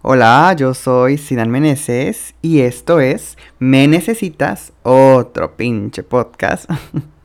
Hola, 0.00 0.54
yo 0.56 0.74
soy 0.74 1.18
Sidan 1.18 1.50
Meneses 1.50 2.36
y 2.40 2.60
esto 2.60 3.00
es 3.00 3.36
Me 3.58 3.88
Necesitas, 3.88 4.72
otro 4.84 5.56
pinche 5.56 6.04
podcast. 6.04 6.70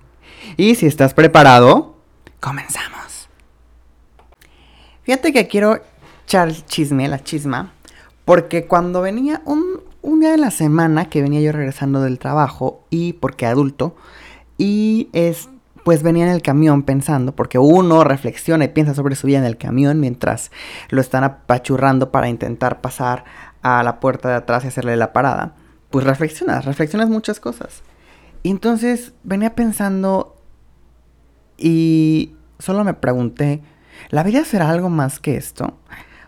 y 0.58 0.74
si 0.74 0.88
estás 0.88 1.14
preparado, 1.14 1.98
comenzamos. 2.40 3.30
Fíjate 5.04 5.32
que 5.32 5.48
quiero 5.48 5.82
echar 6.26 6.48
el 6.48 6.66
chisme, 6.66 7.08
la 7.08 7.24
chisma, 7.24 7.73
porque 8.25 8.66
cuando 8.66 9.04
venía 9.04 9.44
un, 9.46 9.82
un 10.02 10.21
día 10.21 10.32
de 10.32 10.40
la 10.40 10.50
semana 10.50 11.12
que 11.12 11.21
venía 11.21 11.42
yo 11.42 11.52
regresando 11.52 12.02
del 12.02 12.18
trabajo 12.18 12.86
y 12.90 13.14
porque 13.14 13.46
adulto, 13.46 13.96
y 14.58 15.10
es 15.14 15.48
pues 15.84 16.04
venía 16.04 16.25
en 16.25 16.31
el 16.31 16.41
camión 16.41 16.84
pensando, 16.84 17.36
porque 17.36 17.57
uno 17.57 18.04
reflexiona 18.04 18.65
y 18.65 18.70
piensa 18.70 18.93
sobre 18.93 19.15
su 19.15 19.27
vida 19.27 19.39
en 19.39 19.45
el 19.45 19.57
camión 19.57 20.00
mientras 20.00 20.52
lo 20.89 21.02
están 21.02 21.23
apachurrando 21.23 22.11
para 22.11 22.29
intentar 22.29 22.82
pasar 22.82 23.25
a 23.61 23.83
la 23.83 24.00
puerta 24.00 24.29
de 24.29 24.36
atrás 24.36 24.64
y 24.64 24.68
hacerle 24.68 24.97
la 24.97 25.14
parada, 25.14 25.55
pues 25.89 26.05
reflexionas, 26.05 26.65
reflexionas 26.65 27.10
muchas 27.10 27.39
cosas. 27.39 27.83
Y 28.43 28.50
entonces 28.50 29.14
venía 29.24 29.55
pensando 29.55 30.36
y 31.57 32.36
solo 32.59 32.83
me 32.83 32.94
pregunté, 32.94 33.61
¿la 34.09 34.23
vida 34.23 34.44
será 34.44 34.69
algo 34.69 34.89
más 34.89 35.19
que 35.19 35.38
esto? 35.38 35.80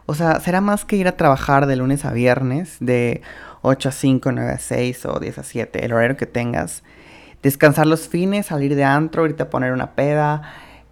O 0.05 0.13
sea, 0.13 0.39
¿será 0.39 0.61
más 0.61 0.85
que 0.85 0.97
ir 0.97 1.07
a 1.07 1.17
trabajar 1.17 1.65
de 1.65 1.75
lunes 1.75 2.05
a 2.05 2.11
viernes, 2.11 2.77
de 2.79 3.21
8 3.63 3.89
a 3.89 3.91
5, 3.91 4.31
9 4.31 4.51
a 4.51 4.59
6 4.59 5.05
o 5.07 5.19
10 5.19 5.39
a 5.39 5.43
7, 5.43 5.85
el 5.85 5.93
horario 5.93 6.15
que 6.15 6.27
tengas? 6.27 6.83
Descansar 7.45 7.85
los 7.85 8.07
fines, 8.07 8.47
salir 8.47 8.73
de 8.73 8.83
antro, 8.83 9.23
irte 9.23 9.43
a 9.43 9.51
poner 9.51 9.71
una 9.71 9.91
peda, 9.91 10.41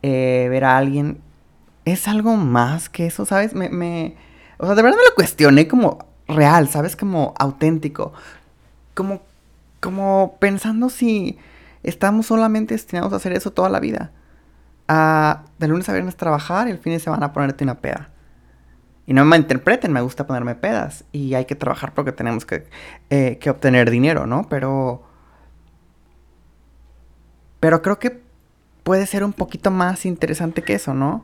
eh, 0.04 0.46
ver 0.52 0.66
a 0.66 0.78
alguien. 0.78 1.20
Es 1.84 2.08
algo 2.08 2.36
más 2.36 2.90
que 2.90 3.08
eso, 3.08 3.26
¿sabes? 3.26 3.56
Me, 3.56 3.70
me, 3.70 4.16
o 4.60 4.68
sea, 4.68 4.76
de 4.76 4.84
verdad 4.84 4.98
me 5.00 5.04
lo 5.04 5.16
cuestioné 5.16 5.68
como 5.68 6.06
real, 6.28 6.68
¿sabes? 6.68 6.96
Como 6.96 7.34
auténtico. 7.40 8.14
Como, 8.94 9.24
como 9.80 10.38
pensando 10.40 10.90
si 10.90 11.40
estamos 11.82 12.28
solamente 12.28 12.76
destinados 12.76 13.14
a 13.14 13.16
hacer 13.16 13.34
eso 13.34 13.52
toda 13.52 13.70
la 13.70 13.80
vida. 13.80 14.12
A 14.88 15.46
de 15.58 15.68
lunes 15.68 15.90
a 15.90 15.94
viernes 15.94 16.18
trabajar 16.18 16.68
y 16.68 16.72
el 16.72 16.78
fin 16.78 16.94
de 16.94 17.00
semana 17.00 17.34
ponerte 17.34 17.64
una 17.64 17.80
peda. 17.82 18.12
Y 19.08 19.14
no 19.16 19.26
me 19.26 19.38
interpreten, 19.38 19.92
me 19.92 20.02
gusta 20.02 20.28
ponerme 20.28 20.54
pedas. 20.54 21.04
Y 21.12 21.34
hay 21.34 21.46
que 21.46 21.56
trabajar 21.56 21.96
porque 21.96 22.12
tenemos 22.12 22.46
que, 22.46 22.68
eh, 23.10 23.40
que 23.42 23.50
obtener 23.50 23.90
dinero, 23.90 24.28
¿no? 24.28 24.48
Pero 24.50 25.12
pero 27.64 27.82
creo 27.82 27.98
que 27.98 28.20
puede 28.84 29.06
ser 29.06 29.24
un 29.24 29.32
poquito 29.32 29.72
más 29.72 30.06
interesante 30.06 30.64
que 30.64 30.74
eso, 30.74 30.94
¿no? 30.94 31.24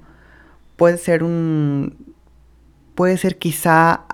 Puede 0.78 0.98
ser 0.98 1.22
un... 1.22 2.16
Puede 2.96 3.18
ser 3.18 3.38
quizá 3.38 4.06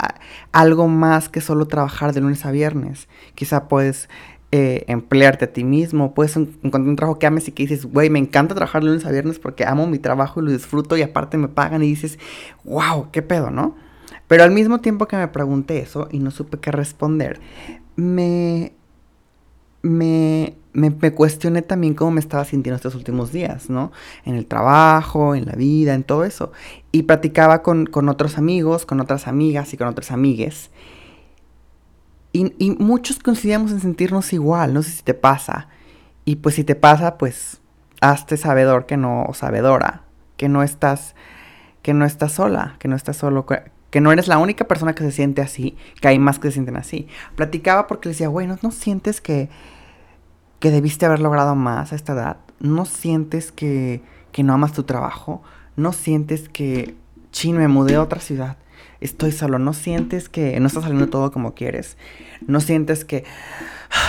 algo 0.51 0.87
más 0.87 1.29
que 1.29 1.39
solo 1.39 1.67
trabajar 1.67 2.13
de 2.13 2.21
lunes 2.21 2.43
a 2.43 2.49
viernes. 2.49 3.07
Quizá 3.35 3.67
puedes 3.67 4.09
eh, 4.51 4.85
emplearte 4.87 5.45
a 5.45 5.53
ti 5.53 5.63
mismo, 5.63 6.15
puedes 6.15 6.35
encontrar 6.35 6.81
un 6.81 6.95
trabajo 6.95 7.19
que 7.19 7.27
ames 7.27 7.47
y 7.47 7.51
que 7.51 7.61
dices, 7.61 7.85
güey, 7.85 8.09
me 8.09 8.17
encanta 8.17 8.55
trabajar 8.55 8.81
de 8.81 8.87
lunes 8.87 9.05
a 9.05 9.11
viernes 9.11 9.37
porque 9.37 9.63
amo 9.63 9.85
mi 9.85 9.99
trabajo 9.99 10.41
y 10.41 10.45
lo 10.45 10.51
disfruto 10.51 10.97
y 10.97 11.03
aparte 11.03 11.37
me 11.37 11.47
pagan 11.47 11.83
y 11.83 11.87
dices, 11.89 12.17
wow, 12.63 13.11
qué 13.11 13.21
pedo, 13.21 13.51
¿no? 13.51 13.75
Pero 14.27 14.43
al 14.43 14.49
mismo 14.49 14.81
tiempo 14.81 15.07
que 15.07 15.15
me 15.15 15.27
pregunté 15.27 15.77
eso 15.77 16.07
y 16.09 16.17
no 16.17 16.31
supe 16.31 16.57
qué 16.57 16.71
responder, 16.71 17.39
me, 17.95 18.73
me, 19.85 20.55
me, 20.73 20.91
cuestioné 21.13 21.61
también 21.61 21.93
cómo 21.93 22.11
me 22.11 22.19
estaba 22.19 22.43
sintiendo 22.43 22.75
estos 22.75 22.95
últimos 22.95 23.31
días, 23.31 23.69
¿no? 23.69 23.91
En 24.25 24.33
el 24.33 24.47
trabajo, 24.47 25.35
en 25.35 25.45
la 25.45 25.53
vida, 25.53 25.93
en 25.93 26.03
todo 26.03 26.25
eso. 26.25 26.51
Y 26.91 27.03
platicaba 27.03 27.61
con, 27.61 27.87
otros 28.09 28.39
amigos, 28.39 28.85
con 28.85 28.99
otras 28.99 29.27
amigas 29.27 29.73
y 29.73 29.77
con 29.77 29.87
otras 29.87 30.11
amigues. 30.11 30.71
Y, 32.33 32.53
y, 32.57 32.71
muchos 32.71 33.19
coincidíamos 33.19 33.71
en 33.71 33.79
sentirnos 33.79 34.33
igual, 34.33 34.73
no 34.73 34.81
sé 34.81 34.89
si 34.89 35.03
te 35.03 35.13
pasa. 35.13 35.67
Y 36.25 36.37
pues 36.37 36.55
si 36.55 36.63
te 36.63 36.75
pasa, 36.75 37.19
pues 37.19 37.61
hazte 38.01 38.35
sabedor 38.35 38.87
que 38.87 38.97
no, 38.97 39.23
o 39.25 39.35
sabedora, 39.35 40.01
que 40.35 40.49
no 40.49 40.63
estás, 40.63 41.15
que 41.83 41.93
no 41.93 42.05
estás 42.05 42.31
sola, 42.31 42.75
que 42.79 42.87
no 42.87 42.95
estás 42.95 43.17
solo, 43.17 43.45
que 43.45 44.01
no 44.01 44.11
eres 44.11 44.27
la 44.27 44.39
única 44.39 44.65
persona 44.67 44.95
que 44.95 45.03
se 45.03 45.11
siente 45.11 45.43
así, 45.43 45.77
que 46.01 46.07
hay 46.07 46.17
más 46.17 46.39
que 46.39 46.47
se 46.49 46.53
sienten 46.55 46.75
así. 46.75 47.07
Platicaba 47.35 47.85
porque 47.85 48.09
le 48.09 48.13
decía, 48.13 48.29
bueno, 48.29 48.57
¿no 48.63 48.71
sientes 48.71 49.21
que 49.21 49.49
que 50.59 50.71
debiste 50.71 51.05
haber 51.05 51.19
logrado 51.19 51.55
más 51.55 51.91
a 51.91 51.95
esta 51.95 52.13
edad? 52.13 52.37
¿No 52.59 52.85
sientes 52.85 53.51
que, 53.51 54.01
que 54.31 54.43
no 54.43 54.53
amas 54.53 54.73
tu 54.73 54.83
trabajo? 54.83 55.41
¿No 55.75 55.93
sientes 55.93 56.49
que, 56.49 56.95
chin, 57.31 57.57
me 57.57 57.67
mudé 57.67 57.95
a 57.95 58.01
otra 58.01 58.19
ciudad? 58.19 58.57
Estoy 59.01 59.31
solo. 59.31 59.59
¿No 59.59 59.73
sientes 59.73 60.29
que 60.29 60.59
no 60.59 60.67
está 60.67 60.81
saliendo 60.81 61.09
todo 61.09 61.31
como 61.31 61.53
quieres? 61.53 61.97
¿No 62.47 62.59
sientes 62.59 63.05
que 63.05 63.23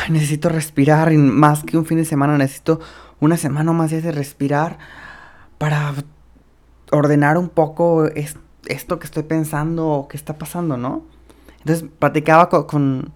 necesito 0.09 0.49
respirar 0.49 1.13
más 1.13 1.65
que 1.65 1.77
un 1.77 1.87
fin 1.87 1.99
de 1.99 2.05
semana 2.05 2.39
necesito 2.39 2.81
una 3.21 3.37
semana 3.37 3.73
más 3.73 3.91
de 3.91 4.13
respirar 4.13 4.79
para 5.59 5.95
ordenar 6.91 7.39
un 7.39 7.49
poco 7.49 8.07
esto 8.07 8.99
que 8.99 9.07
estoy 9.07 9.23
pensando 9.23 9.89
o 9.89 10.09
que 10.09 10.17
está 10.17 10.39
pasando, 10.39 10.77
¿no? 10.77 11.03
Entonces 11.61 11.89
platicaba 11.99 12.49
con 12.49 13.13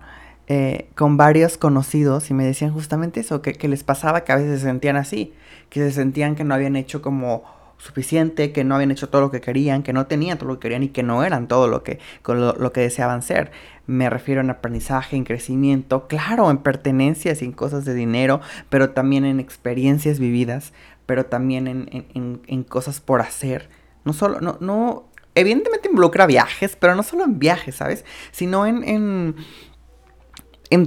eh, 0.53 0.89
con 0.97 1.17
varios 1.17 1.57
conocidos 1.57 2.29
y 2.29 2.35
me 2.35 2.45
decían 2.45 2.73
justamente 2.73 3.21
eso, 3.21 3.41
que, 3.41 3.69
les 3.69 3.85
pasaba 3.85 4.25
que 4.25 4.33
a 4.33 4.35
veces 4.35 4.59
se 4.59 4.67
sentían 4.67 4.97
así, 4.97 5.33
que 5.69 5.79
se 5.79 5.93
sentían 5.93 6.35
que 6.35 6.43
no 6.43 6.57
habían 6.57 6.75
hecho 6.75 7.03
como 7.03 7.45
suficiente, 7.79 8.51
que 8.51 8.65
no 8.65 8.75
habían 8.75 8.91
hecho 8.91 9.09
todo 9.09 9.21
lo 9.21 9.31
que 9.31 9.41
querían, 9.41 9.85
que 9.85 9.93
no 9.93 10.09
tenían 10.09 10.39
todo 10.39 10.49
lo 10.49 10.55
que 10.59 10.63
querían 10.63 10.83
y 10.83 10.89
que 10.89 11.05
no 11.05 11.23
eran 11.23 11.47
todo 11.47 11.69
lo 11.69 11.85
que, 11.85 12.01
lo, 12.27 12.73
que 12.73 12.81
deseaban 12.81 13.23
ser. 13.23 13.53
Me 13.87 14.11
refiero 14.11 14.41
en 14.41 14.51
aprendizaje, 14.51 15.15
en 15.15 15.23
crecimiento, 15.23 16.09
claro, 16.09 16.51
en 16.51 16.59
pertenencias 16.59 17.43
y 17.43 17.45
en 17.45 17.53
cosas 17.53 17.85
de 17.85 17.95
dinero, 17.95 18.41
pero 18.71 18.91
también 18.91 19.25
en 19.25 19.39
experiencias 19.39 20.19
vividas, 20.19 20.73
pero 21.07 21.27
también 21.27 21.69
en, 21.69 22.65
cosas 22.65 23.01
por 23.01 23.21
hacer. 23.21 23.69
No 24.05 24.13
solo, 24.13 24.41
no, 24.41 24.59
no, 24.59 25.05
evidentemente 25.37 25.89
involucra 25.89 26.27
viajes, 26.27 26.75
pero 26.75 26.97
no 26.97 27.05
solo 27.05 27.23
en 27.23 27.39
viajes, 27.39 27.77
¿sabes? 27.77 28.05
Sino 28.33 28.67
en, 28.67 28.83
en 28.83 29.37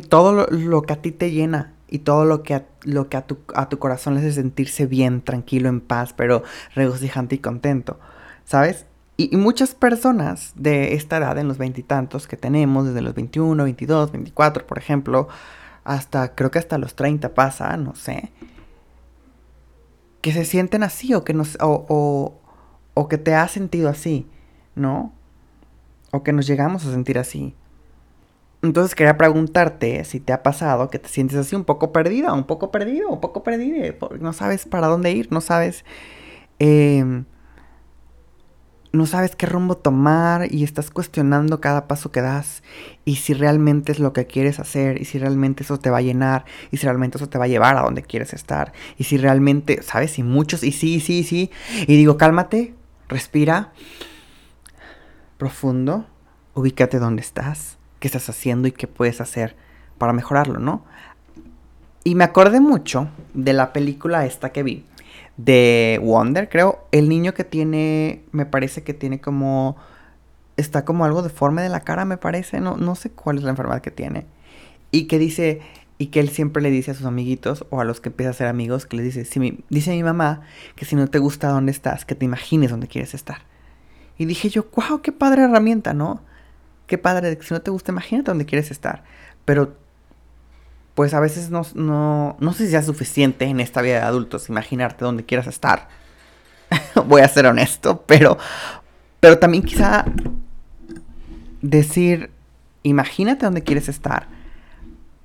todo 0.09 0.47
lo, 0.49 0.81
que 0.81 0.93
a 0.93 1.01
ti 1.01 1.11
te 1.11 1.31
llena 1.31 1.73
y 1.89 1.99
todo 1.99 2.25
lo 2.25 2.41
que, 2.41 2.55
a, 2.55 2.65
lo 2.83 3.09
que 3.09 3.17
a, 3.17 3.27
tu, 3.27 3.37
a 3.53 3.69
tu 3.69 3.79
corazón 3.79 4.15
le 4.15 4.21
hace 4.21 4.31
sentirse 4.31 4.85
bien, 4.85 5.21
tranquilo, 5.21 5.69
en 5.69 5.81
paz, 5.81 6.13
pero 6.13 6.43
regocijante 6.73 7.35
y 7.35 7.39
contento, 7.39 7.99
¿sabes? 8.45 8.85
Y, 9.15 9.35
muchas 9.37 9.75
personas 9.75 10.53
de 10.55 10.95
esta 10.95 11.17
edad, 11.17 11.37
en 11.37 11.47
los 11.47 11.57
veintitantos 11.57 12.27
que 12.27 12.37
tenemos, 12.37 12.87
desde 12.87 13.01
los 13.01 13.13
21, 13.13 13.63
22, 13.63 14.11
24, 14.11 14.65
por 14.65 14.77
ejemplo, 14.79 15.27
hasta 15.83 16.33
creo 16.33 16.49
que 16.49 16.59
hasta 16.59 16.77
los 16.77 16.95
30 16.95 17.33
pasa, 17.35 17.77
no 17.77 17.93
sé, 17.93 18.31
que 20.21 20.31
se 20.31 20.45
sienten 20.45 20.81
así 20.83 21.13
o 21.13 21.23
que, 21.23 21.33
nos, 21.33 21.57
o, 21.61 21.85
o, 21.89 22.39
o 22.95 23.07
que 23.07 23.17
te 23.17 23.35
has 23.35 23.51
sentido 23.51 23.89
así, 23.89 24.27
¿no? 24.73 25.13
O 26.11 26.23
que 26.23 26.33
nos 26.33 26.47
llegamos 26.47 26.85
a 26.85 26.91
sentir 26.91 27.19
así. 27.19 27.55
Entonces 28.63 28.95
quería 28.95 29.17
preguntarte 29.17 30.05
si 30.05 30.21
te 30.21 30.31
ha 30.31 30.41
pasado 30.41 30.89
que 30.89 30.97
te 30.97 31.09
sientes 31.09 31.37
así 31.37 31.53
un 31.53 31.65
poco 31.65 31.91
perdida, 31.91 32.31
un 32.31 32.45
poco 32.45 32.71
perdido, 32.71 33.09
un 33.09 33.19
poco 33.19 33.43
perdida, 33.43 33.93
no 34.21 34.31
sabes 34.31 34.65
para 34.65 34.87
dónde 34.87 35.11
ir, 35.11 35.29
no 35.33 35.41
sabes, 35.41 35.83
em, 36.59 37.25
no 38.93 39.05
sabes 39.05 39.35
qué 39.35 39.47
rumbo 39.47 39.75
tomar 39.75 40.47
y 40.49 40.63
estás 40.63 40.91
cuestionando 40.91 41.59
cada 41.59 41.87
paso 41.89 42.13
que 42.13 42.21
das 42.21 42.63
y 43.03 43.17
si 43.17 43.33
realmente 43.33 43.91
es 43.91 43.99
lo 43.99 44.13
que 44.13 44.27
quieres 44.27 44.61
hacer 44.61 45.01
y 45.01 45.05
si 45.05 45.19
realmente 45.19 45.63
eso 45.63 45.77
te 45.77 45.89
va 45.89 45.97
a 45.97 46.01
llenar 46.01 46.45
y 46.71 46.77
si 46.77 46.85
realmente 46.85 47.17
eso 47.17 47.27
te 47.27 47.37
va 47.37 47.45
a 47.45 47.49
llevar 47.49 47.75
a 47.75 47.81
donde 47.81 48.03
quieres 48.03 48.33
estar 48.33 48.71
y 48.97 49.03
si 49.03 49.17
realmente, 49.17 49.83
sabes, 49.83 50.17
y 50.19 50.23
muchos 50.23 50.63
y 50.63 50.71
sí, 50.71 51.01
sí, 51.01 51.25
sí, 51.25 51.51
y 51.81 51.97
digo, 51.97 52.15
cálmate, 52.15 52.75
respira 53.09 53.73
profundo, 55.37 56.05
ubícate 56.53 56.99
donde 56.99 57.23
estás 57.23 57.77
qué 58.03 58.09
estás 58.09 58.27
haciendo 58.27 58.67
y 58.67 58.73
qué 58.73 58.85
puedes 58.85 59.21
hacer 59.21 59.55
para 59.97 60.11
mejorarlo, 60.11 60.59
¿no? 60.59 60.83
Y 62.03 62.15
me 62.15 62.25
acordé 62.25 62.59
mucho 62.59 63.07
de 63.33 63.53
la 63.53 63.71
película 63.71 64.25
esta 64.25 64.51
que 64.51 64.61
vi, 64.61 64.83
de 65.37 66.01
Wonder, 66.03 66.49
creo, 66.49 66.85
el 66.91 67.07
niño 67.07 67.33
que 67.33 67.45
tiene, 67.45 68.23
me 68.33 68.45
parece 68.45 68.83
que 68.83 68.93
tiene 68.93 69.21
como, 69.21 69.77
está 70.57 70.83
como 70.83 71.05
algo 71.05 71.21
deforme 71.21 71.61
de 71.61 71.69
la 71.69 71.79
cara, 71.79 72.03
me 72.03 72.17
parece, 72.17 72.59
no, 72.59 72.75
no 72.75 72.95
sé 72.95 73.09
cuál 73.09 73.37
es 73.37 73.45
la 73.45 73.51
enfermedad 73.51 73.81
que 73.81 73.91
tiene. 73.91 74.25
Y 74.91 75.05
que 75.05 75.17
dice, 75.17 75.61
y 75.97 76.07
que 76.07 76.19
él 76.19 76.27
siempre 76.27 76.61
le 76.61 76.71
dice 76.71 76.91
a 76.91 76.95
sus 76.95 77.05
amiguitos 77.05 77.65
o 77.69 77.79
a 77.79 77.85
los 77.85 78.01
que 78.01 78.09
empieza 78.09 78.31
a 78.31 78.33
ser 78.33 78.47
amigos, 78.47 78.85
que 78.85 78.97
le 78.97 79.03
dice, 79.03 79.23
si 79.23 79.39
mi, 79.39 79.59
dice 79.69 79.91
mi 79.91 80.03
mamá 80.03 80.41
que 80.75 80.83
si 80.83 80.97
no 80.97 81.07
te 81.07 81.19
gusta 81.19 81.47
dónde 81.47 81.71
estás, 81.71 82.03
que 82.03 82.15
te 82.15 82.25
imagines 82.25 82.69
dónde 82.69 82.89
quieres 82.89 83.13
estar. 83.13 83.43
Y 84.17 84.25
dije 84.25 84.49
yo, 84.49 84.65
wow, 84.75 85.01
qué 85.01 85.13
padre 85.13 85.43
herramienta, 85.43 85.93
¿no? 85.93 86.19
Qué 86.87 86.97
padre, 86.97 87.37
si 87.41 87.53
no 87.53 87.61
te 87.61 87.71
gusta, 87.71 87.91
imagínate 87.91 88.31
dónde 88.31 88.45
quieres 88.45 88.71
estar. 88.71 89.03
Pero, 89.45 89.75
pues 90.95 91.13
a 91.13 91.19
veces 91.19 91.49
no, 91.49 91.63
no, 91.75 92.37
no 92.39 92.53
sé 92.53 92.67
si 92.67 92.75
es 92.75 92.85
suficiente 92.85 93.45
en 93.45 93.59
esta 93.59 93.81
vida 93.81 93.95
de 93.95 94.01
adultos 94.01 94.49
imaginarte 94.49 95.05
dónde 95.05 95.25
quieras 95.25 95.47
estar. 95.47 95.87
Voy 97.07 97.21
a 97.21 97.27
ser 97.27 97.47
honesto, 97.47 98.03
pero, 98.05 98.37
pero 99.19 99.39
también 99.39 99.63
quizá 99.63 100.05
decir, 101.61 102.29
imagínate 102.83 103.45
dónde 103.45 103.63
quieres 103.63 103.89
estar, 103.89 104.27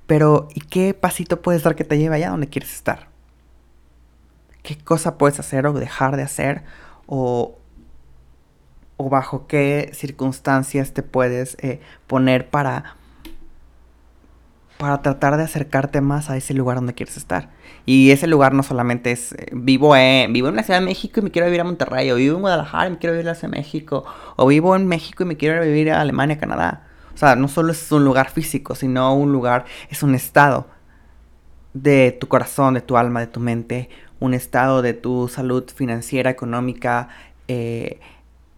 pero 0.07 0.47
¿y 0.55 0.61
qué 0.61 0.95
pasito 0.95 1.41
puedes 1.41 1.61
dar 1.61 1.75
que 1.75 1.83
te 1.83 1.97
lleve 1.99 2.15
allá 2.15 2.31
donde 2.31 2.49
quieres 2.49 2.73
estar? 2.73 3.09
¿Qué 4.63 4.77
cosa 4.77 5.17
puedes 5.17 5.39
hacer 5.39 5.67
o 5.67 5.73
dejar 5.73 6.15
de 6.15 6.23
hacer? 6.23 6.63
¿O, 7.05 7.58
o 9.01 9.09
bajo 9.09 9.47
qué 9.47 9.91
circunstancias 9.93 10.93
te 10.93 11.03
puedes 11.03 11.55
eh, 11.61 11.79
poner 12.05 12.49
para 12.49 12.97
para 14.77 15.01
tratar 15.01 15.37
de 15.37 15.43
acercarte 15.43 15.99
más 16.01 16.29
a 16.29 16.37
ese 16.37 16.53
lugar 16.53 16.77
donde 16.77 16.93
quieres 16.93 17.17
estar. 17.17 17.49
Y 17.85 18.11
ese 18.11 18.27
lugar 18.27 18.53
no 18.53 18.63
solamente 18.63 19.11
es, 19.11 19.33
eh, 19.33 19.47
vivo, 19.51 19.95
en, 19.95 20.31
vivo 20.31 20.47
en 20.47 20.55
la 20.55 20.63
Ciudad 20.63 20.79
de 20.79 20.85
México 20.85 21.19
y 21.19 21.23
me 21.23 21.31
quiero 21.31 21.47
vivir 21.47 21.61
a 21.61 21.65
Monterrey, 21.65 22.11
o 22.11 22.15
vivo 22.15 22.35
en 22.35 22.41
Guadalajara 22.41 22.87
y 22.87 22.91
me 22.91 22.97
quiero 22.97 23.13
vivir 23.13 23.27
a 23.27 23.31
la 23.31 23.35
Ciudad 23.35 23.51
de 23.53 23.57
México, 23.57 24.05
o 24.37 24.47
vivo 24.47 24.75
en 24.77 24.87
México 24.87 25.23
y 25.23 25.25
me 25.25 25.37
quiero 25.37 25.61
vivir 25.61 25.91
a 25.91 25.99
Alemania, 25.99 26.37
Canadá. 26.37 26.87
O 27.13 27.17
sea, 27.17 27.35
no 27.35 27.49
solo 27.49 27.71
es 27.73 27.91
un 27.91 28.05
lugar 28.05 28.29
físico, 28.29 28.75
sino 28.75 29.13
un 29.15 29.33
lugar, 29.33 29.65
es 29.89 30.01
un 30.01 30.15
estado 30.15 30.67
de 31.73 32.17
tu 32.17 32.29
corazón, 32.29 32.73
de 32.73 32.81
tu 32.81 32.95
alma, 32.95 33.19
de 33.19 33.27
tu 33.27 33.41
mente, 33.41 33.89
un 34.19 34.33
estado 34.33 34.81
de 34.81 34.93
tu 34.93 35.27
salud 35.27 35.65
financiera, 35.73 36.29
económica, 36.29 37.09
eh, 37.49 37.99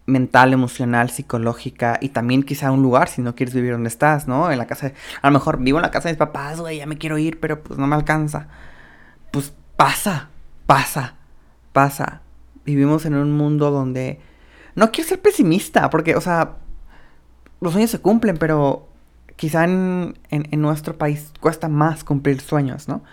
mental, 0.06 0.53
emocional, 0.53 1.09
psicológica 1.09 1.98
y 2.01 2.09
también 2.09 2.44
quizá 2.44 2.71
un 2.71 2.81
lugar 2.81 3.07
si 3.07 3.21
no 3.21 3.36
quieres 3.36 3.53
vivir 3.56 3.74
donde 3.74 3.89
estás, 3.89 4.27
¿no? 4.27 4.51
En 4.51 4.57
la 4.57 4.68
casa, 4.68 4.94
a 5.21 5.27
lo 5.27 5.33
mejor 5.33 5.59
vivo 5.59 5.77
en 5.77 5.83
la 5.83 5.92
casa 5.92 6.09
de 6.09 6.13
mis 6.13 6.19
papás, 6.19 6.59
güey, 6.59 6.77
ya 6.77 6.86
me 6.86 6.98
quiero 6.98 7.18
ir, 7.18 7.39
pero 7.39 7.62
pues 7.63 7.80
no 7.80 7.88
me 7.88 7.95
alcanza. 7.95 8.48
Pues 9.31 9.53
pasa, 9.75 10.30
pasa, 10.65 11.15
pasa. 11.74 12.21
Vivimos 12.65 13.06
en 13.06 13.15
un 13.15 13.31
mundo 13.31 13.71
donde 13.71 14.19
no 14.75 14.92
quiero 14.92 15.09
ser 15.09 15.21
pesimista, 15.21 15.89
porque, 15.89 16.15
o 16.15 16.21
sea, 16.21 16.57
los 17.59 17.74
sueños 17.74 17.92
se 17.92 18.00
cumplen, 18.00 18.38
pero 18.38 18.88
quizá 19.36 19.63
en, 19.65 20.18
en 20.30 20.62
nuestro 20.62 20.98
país 20.98 21.31
cuesta 21.39 21.68
más 21.68 22.03
cumplir 22.03 22.42
sueños, 22.42 22.88
¿no? 22.88 23.03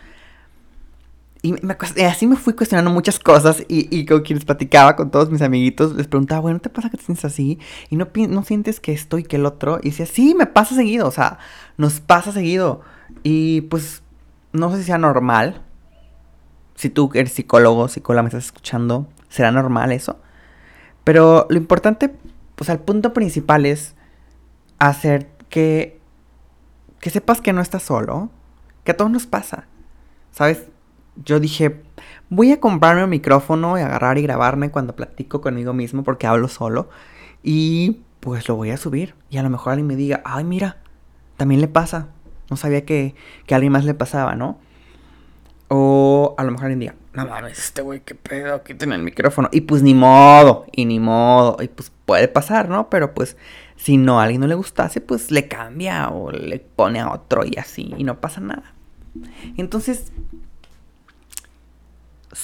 Y 1.41 1.55
así 2.03 2.27
me 2.27 2.37
fui 2.37 2.55
cuestionando 2.55 2.91
muchas 2.91 3.21
cosas 3.21 3.63
y, 3.69 3.97
y, 3.97 4.07
con 4.07 4.23
quienes 4.23 4.45
platicaba 4.45 4.97
con 4.97 5.11
todos 5.11 5.31
mis 5.31 5.41
amiguitos, 5.41 5.95
les 5.95 6.09
preguntaba, 6.09 6.41
bueno, 6.41 6.59
¿te 6.59 6.69
pasa 6.69 6.91
que 6.91 6.97
te 6.97 7.05
sientes 7.05 7.25
así? 7.25 7.61
Y 7.91 7.97
no, 7.97 8.09
no 8.29 8.43
sientes 8.43 8.81
que 8.81 8.93
esto 8.93 9.19
y 9.19 9.23
que 9.23 9.37
el 9.37 9.47
otro. 9.47 9.79
Y 9.81 9.91
decía, 9.91 10.07
sí, 10.07 10.35
me 10.35 10.47
pasa 10.47 10.75
seguido, 10.75 11.07
o 11.07 11.13
sea, 11.13 11.39
nos 11.77 12.01
pasa 12.01 12.33
seguido. 12.33 12.81
Y 13.23 13.61
pues, 13.63 14.03
no 14.53 14.71
sé 14.73 14.79
si 14.79 14.85
sea 14.85 14.99
normal. 14.99 15.63
Si 16.75 16.91
tú 16.91 17.11
eres 17.15 17.33
psicólogo, 17.33 17.87
psicóloga, 17.87 18.23
me 18.23 18.29
estás 18.29 18.47
escuchando, 18.47 19.07
será 19.29 19.53
normal 19.53 19.93
eso. 19.93 20.19
Pero 21.05 21.47
lo 21.51 21.57
importante, 21.57 22.13
pues 22.57 22.69
el 22.69 22.81
punto 22.81 23.13
principal 23.13 23.65
es 23.65 23.95
hacer 24.81 25.29
que, 25.49 26.01
que 27.01 27.11
sepas 27.11 27.41
que 27.41 27.53
no 27.53 27.61
estás 27.61 27.85
solo, 27.85 28.31
que 28.83 28.91
a 28.91 28.97
todos 28.97 29.11
nos 29.11 29.27
pasa. 29.27 29.67
¿Sabes? 30.33 30.67
Yo 31.25 31.41
dije, 31.41 31.83
voy 32.31 32.53
a 32.53 32.61
comprarme 32.61 33.05
un 33.05 33.11
micrófono 33.11 33.79
y 33.79 33.83
agarrar 33.83 34.19
y 34.19 34.23
grabarme 34.23 34.71
cuando 34.71 34.97
platico 34.97 35.41
conmigo 35.41 35.73
mismo 35.73 36.05
porque 36.05 36.27
hablo 36.27 36.49
solo. 36.49 36.89
Y 37.43 38.01
pues 38.21 38.49
lo 38.49 38.57
voy 38.57 38.71
a 38.71 38.77
subir. 38.77 39.15
Y 39.31 39.39
a 39.39 39.43
lo 39.43 39.51
mejor 39.51 39.73
alguien 39.73 39.87
me 39.87 39.97
diga, 39.97 40.23
ay, 40.25 40.45
mira, 40.45 40.79
también 41.37 41.61
le 41.61 41.69
pasa. 41.69 42.09
No 42.51 42.57
sabía 42.57 42.85
que, 42.85 43.15
que 43.47 43.55
a 43.55 43.57
alguien 43.57 43.73
más 43.73 43.85
le 43.85 43.95
pasaba, 43.95 44.35
¿no? 44.35 44.59
O 45.69 46.35
a 46.39 46.45
lo 46.45 46.51
mejor 46.53 46.67
alguien 46.67 46.81
diga, 46.81 46.95
no 47.13 47.27
mames, 47.27 47.59
este 47.59 47.83
güey, 47.83 48.01
qué 48.01 48.15
pedo, 48.15 48.63
quiten 48.63 48.93
el 48.93 49.03
micrófono. 49.03 49.49
Y 49.53 49.63
pues 49.63 49.83
ni 49.83 49.93
modo, 49.93 50.67
y 50.73 50.85
ni 50.85 51.01
modo. 51.01 51.57
Y 51.61 51.69
pues 51.69 51.93
puede 52.07 52.29
pasar, 52.29 52.69
¿no? 52.69 52.89
Pero 52.89 53.13
pues 53.13 53.37
si 53.77 53.97
no 53.97 54.21
a 54.21 54.25
alguien 54.25 54.41
no 54.41 54.47
le 54.47 54.55
gustase, 54.55 55.01
pues 55.01 55.31
le 55.31 55.49
cambia 55.49 56.09
o 56.09 56.31
le 56.31 56.59
pone 56.59 57.01
a 57.01 57.13
otro 57.13 57.45
y 57.45 57.59
así, 57.59 57.95
y 57.97 58.05
no 58.05 58.21
pasa 58.21 58.41
nada. 58.41 58.75
Entonces, 59.57 60.13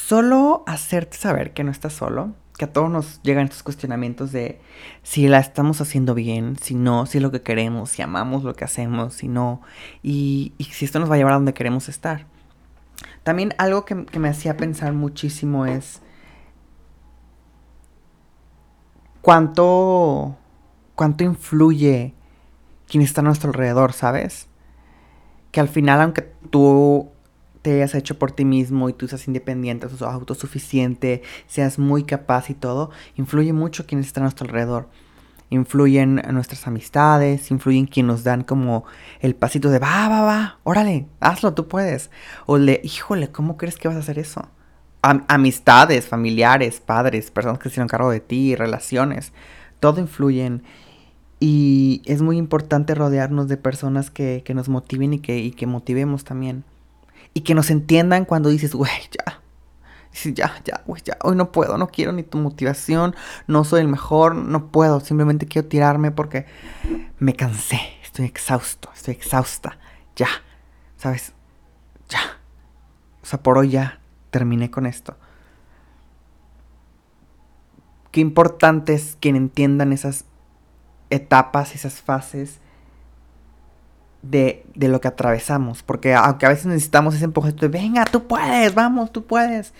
solo 0.06 0.64
hacerte 0.66 1.16
saber 1.16 1.54
que 1.54 1.64
no 1.64 1.70
estás 1.70 1.94
solo, 1.94 2.34
que 2.58 2.66
a 2.66 2.72
todos 2.72 2.90
nos 2.90 3.22
llegan 3.22 3.44
estos 3.44 3.62
cuestionamientos 3.62 4.32
de 4.32 4.60
si 5.02 5.28
la 5.28 5.38
estamos 5.38 5.80
haciendo 5.80 6.14
bien, 6.14 6.56
si 6.60 6.74
no, 6.74 7.06
si 7.06 7.18
es 7.18 7.22
lo 7.22 7.30
que 7.30 7.42
queremos, 7.42 7.90
si 7.90 8.02
amamos 8.02 8.44
lo 8.44 8.54
que 8.54 8.64
hacemos, 8.64 9.14
si 9.14 9.28
no, 9.28 9.62
y, 10.02 10.52
si 10.58 10.84
esto 10.84 10.98
nos 10.98 11.10
va 11.10 11.14
a 11.14 11.18
llevar 11.18 11.32
a 11.32 11.36
donde 11.36 11.54
queremos 11.54 11.88
estar. 11.88 12.26
También 13.22 13.54
algo 13.56 13.86
que, 13.86 14.04
que 14.04 14.18
me 14.18 14.28
hacía 14.28 14.58
pensar 14.58 14.92
muchísimo 14.92 15.64
es 15.64 16.02
cuánto, 19.22 20.36
cuánto 20.94 21.24
influye 21.24 22.14
quien 22.86 23.02
está 23.02 23.22
a 23.22 23.24
nuestro 23.24 23.48
alrededor, 23.48 23.94
¿sabes? 23.94 24.48
Que 25.50 25.60
al 25.60 25.68
final, 25.68 26.02
aunque 26.02 26.30
tú 26.50 27.13
te 27.64 27.72
hayas 27.72 27.94
hecho 27.94 28.18
por 28.18 28.30
ti 28.30 28.44
mismo 28.44 28.90
y 28.90 28.92
tú 28.92 29.08
seas 29.08 29.26
independiente, 29.26 29.88
seas 29.88 30.02
autosuficiente, 30.02 31.22
seas 31.46 31.78
muy 31.78 32.04
capaz 32.04 32.50
y 32.50 32.54
todo, 32.54 32.90
influye 33.16 33.54
mucho 33.54 33.86
quienes 33.86 34.06
están 34.06 34.24
a 34.24 34.26
nuestro 34.26 34.46
alrededor. 34.46 34.90
Influyen 35.48 36.20
en 36.22 36.34
nuestras 36.34 36.66
amistades, 36.66 37.50
influyen 37.50 37.86
quienes 37.86 38.08
nos 38.08 38.22
dan 38.22 38.44
como 38.44 38.84
el 39.20 39.34
pasito 39.34 39.70
de 39.70 39.78
va, 39.78 40.10
va, 40.10 40.20
va, 40.20 40.58
órale, 40.62 41.06
hazlo, 41.20 41.54
tú 41.54 41.66
puedes. 41.66 42.10
O 42.44 42.58
le, 42.58 42.82
híjole, 42.84 43.28
¿cómo 43.28 43.56
crees 43.56 43.78
que 43.78 43.88
vas 43.88 43.96
a 43.96 44.00
hacer 44.00 44.18
eso? 44.18 44.46
amistades, 45.00 46.06
familiares, 46.06 46.80
padres, 46.80 47.30
personas 47.30 47.58
que 47.58 47.64
se 47.64 47.74
hicieron 47.74 47.88
cargo 47.88 48.10
de 48.10 48.20
ti, 48.20 48.56
relaciones, 48.56 49.32
todo 49.80 50.00
influyen. 50.00 50.62
Y 51.40 52.02
es 52.04 52.20
muy 52.20 52.36
importante 52.36 52.94
rodearnos 52.94 53.48
de 53.48 53.56
personas 53.56 54.10
que, 54.10 54.44
nos 54.54 54.68
motiven 54.68 55.14
y 55.14 55.20
que 55.52 55.66
motivemos 55.66 56.24
también 56.24 56.64
y 57.34 57.40
que 57.40 57.54
nos 57.54 57.70
entiendan 57.70 58.24
cuando 58.24 58.48
dices, 58.48 58.74
güey, 58.74 58.92
ya. 59.10 59.42
ya, 60.32 60.62
ya, 60.64 60.82
güey, 60.86 61.02
ya. 61.04 61.18
Hoy 61.22 61.34
no 61.34 61.50
puedo, 61.50 61.76
no 61.76 61.88
quiero 61.88 62.12
ni 62.12 62.22
tu 62.22 62.38
motivación. 62.38 63.16
No 63.48 63.64
soy 63.64 63.80
el 63.80 63.88
mejor, 63.88 64.36
no 64.36 64.68
puedo. 64.68 65.00
Simplemente 65.00 65.46
quiero 65.46 65.68
tirarme 65.68 66.12
porque 66.12 66.46
me 67.18 67.34
cansé. 67.34 67.80
Estoy 68.04 68.26
exhausto, 68.26 68.88
estoy 68.94 69.14
exhausta. 69.14 69.78
Ya. 70.14 70.28
¿Sabes? 70.96 71.32
Ya. 72.08 72.20
O 73.20 73.26
sea, 73.26 73.42
por 73.42 73.58
hoy 73.58 73.70
ya 73.70 73.98
terminé 74.30 74.70
con 74.70 74.86
esto. 74.86 75.16
Qué 78.12 78.20
importante 78.20 78.94
es 78.94 79.16
que 79.16 79.30
entiendan 79.30 79.92
esas 79.92 80.24
etapas, 81.10 81.74
esas 81.74 82.00
fases 82.00 82.60
de, 84.30 84.64
lo 84.74 85.00
que 85.00 85.08
atravesamos. 85.08 85.82
Porque 85.82 86.14
aunque 86.14 86.46
a 86.46 86.48
veces 86.48 86.66
necesitamos 86.66 87.14
ese 87.14 87.24
empujón 87.24 87.56
de, 87.56 87.68
venga, 87.68 88.04
tú 88.04 88.26
puedes, 88.26 88.74
vamos, 88.74 89.12
tú 89.12 89.24
puedes. 89.24 89.74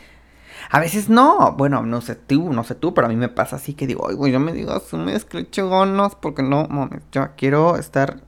A 0.71 0.81
veces 0.81 1.09
no. 1.09 1.53
Bueno, 1.53 1.83
no 1.83 2.01
sé 2.01 2.15
tú, 2.15 2.53
no 2.53 2.65
sé 2.65 2.75
tú, 2.75 2.95
pero 2.95 3.07
a 3.07 3.11
mí 3.11 3.17
me 3.17 3.29
pasa 3.29 3.57
así 3.57 3.75
que 3.75 3.87
digo, 3.87 4.05
oye, 4.05 4.33
yo 4.33 4.41
me 4.41 4.53
digo, 4.53 4.81
me 4.93 5.19
ganas 5.55 6.15
porque 6.15 6.43
no, 6.43 6.67
mames, 6.69 7.03
yo 7.13 7.29
quiero 7.37 7.77
estar, 7.77 8.21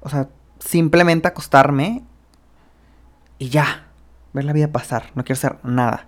o 0.00 0.08
sea, 0.08 0.28
simplemente 0.58 1.28
acostarme 1.28 2.04
y 3.38 3.48
ya, 3.48 3.88
ver 4.32 4.44
la 4.44 4.52
vida 4.52 4.68
pasar, 4.68 5.10
no 5.14 5.24
quiero 5.24 5.38
hacer 5.38 5.56
nada. 5.64 6.06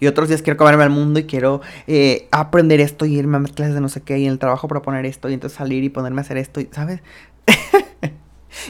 Y 0.00 0.06
otros 0.06 0.28
días 0.28 0.42
quiero 0.42 0.56
comerme 0.56 0.84
al 0.84 0.90
mundo 0.90 1.18
y 1.18 1.24
quiero 1.24 1.60
eh, 1.86 2.28
aprender 2.30 2.80
esto 2.80 3.04
y 3.04 3.18
irme 3.18 3.36
a 3.36 3.42
clases 3.42 3.74
de 3.74 3.80
no 3.80 3.88
sé 3.88 4.02
qué 4.02 4.18
y 4.18 4.26
en 4.26 4.32
el 4.32 4.38
trabajo 4.38 4.68
proponer 4.68 5.06
esto 5.06 5.28
y 5.28 5.34
entonces 5.34 5.56
salir 5.56 5.82
y 5.82 5.88
ponerme 5.88 6.20
a 6.20 6.22
hacer 6.22 6.36
esto, 6.36 6.60
¿sabes? 6.70 7.00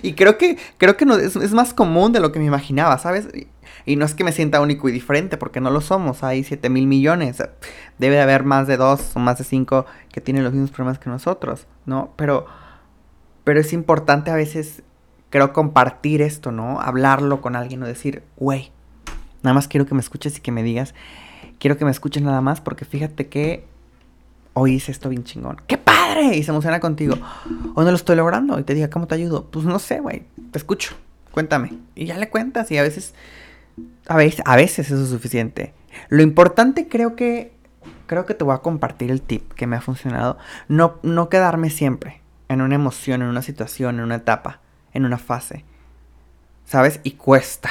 Y 0.02 0.14
creo 0.14 0.38
que, 0.38 0.59
creo 0.76 0.97
que 0.97 1.07
no, 1.07 1.16
es, 1.16 1.52
más 1.52 1.75
común 1.75 2.12
de 2.12 2.21
lo 2.21 2.33
que 2.33 2.38
me 2.38 2.45
imaginaba, 2.45 2.99
¿sabes? 2.99 3.28
Y, 3.87 3.97
no 3.97 4.04
es 4.04 4.14
que 4.14 4.25
me 4.25 4.33
sienta 4.33 4.61
único 4.61 4.88
y 4.88 4.92
diferente, 4.92 5.38
porque 5.38 5.61
no 5.61 5.71
lo 5.71 5.80
somos. 5.80 6.23
Hay 6.23 6.45
7 6.45 6.68
mil 6.68 6.87
millones. 6.87 7.42
Debe 7.99 8.16
de 8.16 8.23
haber 8.23 8.45
más 8.45 8.66
de 8.66 8.76
2 8.76 9.12
o 9.14 9.18
más 9.18 9.38
de 9.38 9.45
5 9.45 9.87
que 10.12 10.21
tienen 10.21 10.45
los 10.45 10.52
mismos 10.52 10.71
problemas 10.71 10.99
que 10.99 11.09
nosotros, 11.09 11.66
¿no? 11.87 12.12
Pero, 12.16 12.47
pero 13.45 13.61
es 13.61 13.73
importante 13.73 14.30
a 14.30 14.35
veces, 14.35 14.83
creo, 15.30 15.52
compartir 15.52 16.21
esto, 16.21 16.52
¿no? 16.52 16.80
Hablarlo 16.80 17.40
con 17.40 17.57
alguien 17.57 17.83
o 17.83 17.87
decir, 17.87 18.23
güey, 18.37 18.73
nada 19.42 19.54
más 19.54 19.68
quiero 19.68 19.87
que 19.87 19.95
me 19.95 20.00
escuches 20.00 20.37
y 20.37 20.40
que 20.40 20.52
me 20.52 20.62
digas, 20.62 20.95
quiero 21.59 21.76
que 21.76 21.85
me 21.85 21.90
escuches 21.90 22.23
nada 22.23 22.40
más 22.40 22.61
porque 22.61 22.85
fíjate 22.85 23.28
que 23.28 23.66
hoy 24.59 24.75
hice 24.75 24.93
esto 24.93 25.09
bien 25.09 25.25
chingón. 25.25 25.61
¡Qué 25.67 25.79
padre! 25.79 26.37
Y 26.37 26.43
se 26.43 26.50
emociona 26.50 26.81
contigo. 26.81 27.17
O 27.75 27.83
no 27.83 27.91
lo 27.91 27.97
estoy 27.97 28.17
logrando 28.17 28.59
y 28.59 28.65
te 28.65 28.75
diga, 28.75 28.91
¿cómo 28.91 29.07
te 29.07 29.15
ayudo? 29.15 29.47
Pues 29.50 29.65
no 29.65 29.79
sé, 29.79 30.00
güey. 30.00 30.25
Te 30.50 30.59
escucho. 30.59 30.95
Cuéntame. 31.31 31.79
Y 31.95 32.07
ya 32.07 32.19
le 32.19 32.29
cuentas 32.29 32.71
y 32.71 32.79
a 32.79 32.83
veces, 32.83 33.15
a 34.07 34.17
veces, 34.17 34.43
a 34.45 34.57
veces 34.57 34.91
eso 34.91 35.03
es 35.03 35.11
suficiente. 35.11 35.75
Lo 36.09 36.23
importante 36.23 36.88
creo 36.88 37.17
que, 37.17 37.53
creo 38.07 38.27
que 38.27 38.35
te 38.35 38.45
voy 38.45 38.55
a 38.55 38.59
compartir 38.59 39.11
el 39.11 39.23
tip 39.23 39.53
que 39.53 39.67
me 39.67 39.77
ha 39.77 39.81
funcionado. 39.81 40.38
No, 40.69 40.99
no 41.03 41.29
quedarme 41.29 41.71
siempre 41.71 42.21
en 42.49 42.62
una 42.62 42.75
emoción, 42.75 43.23
en 43.23 43.29
una 43.29 43.43
situación, 43.43 43.97
en 43.97 44.05
una 44.05 44.17
etapa, 44.17 44.61
en 44.93 45.05
una 45.05 45.19
fase. 45.19 45.65
¿Sabes? 46.65 47.00
Y 47.03 47.12
cuesta. 47.12 47.71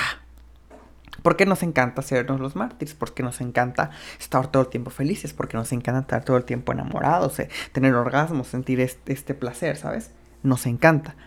Porque 1.28 1.46
nos 1.46 1.62
encanta 1.62 2.00
hacernos 2.00 2.40
los 2.40 2.56
mártires, 2.56 2.94
porque 2.96 3.22
nos 3.22 3.42
encanta 3.42 3.90
estar 4.18 4.48
todo 4.48 4.64
el 4.64 4.70
tiempo 4.70 4.92
felices, 4.92 5.34
porque 5.34 5.58
nos 5.58 5.74
encanta 5.74 6.00
estar 6.00 6.24
todo 6.24 6.38
el 6.38 6.46
tiempo 6.46 6.72
enamorados, 6.72 7.38
eh, 7.42 7.50
tener 7.74 7.94
orgasmos, 7.96 8.48
sentir 8.48 8.80
este, 8.80 9.34
placer, 9.34 9.76
¿sabes? 9.76 10.12
nos 10.42 10.66
encanta. 10.68 11.18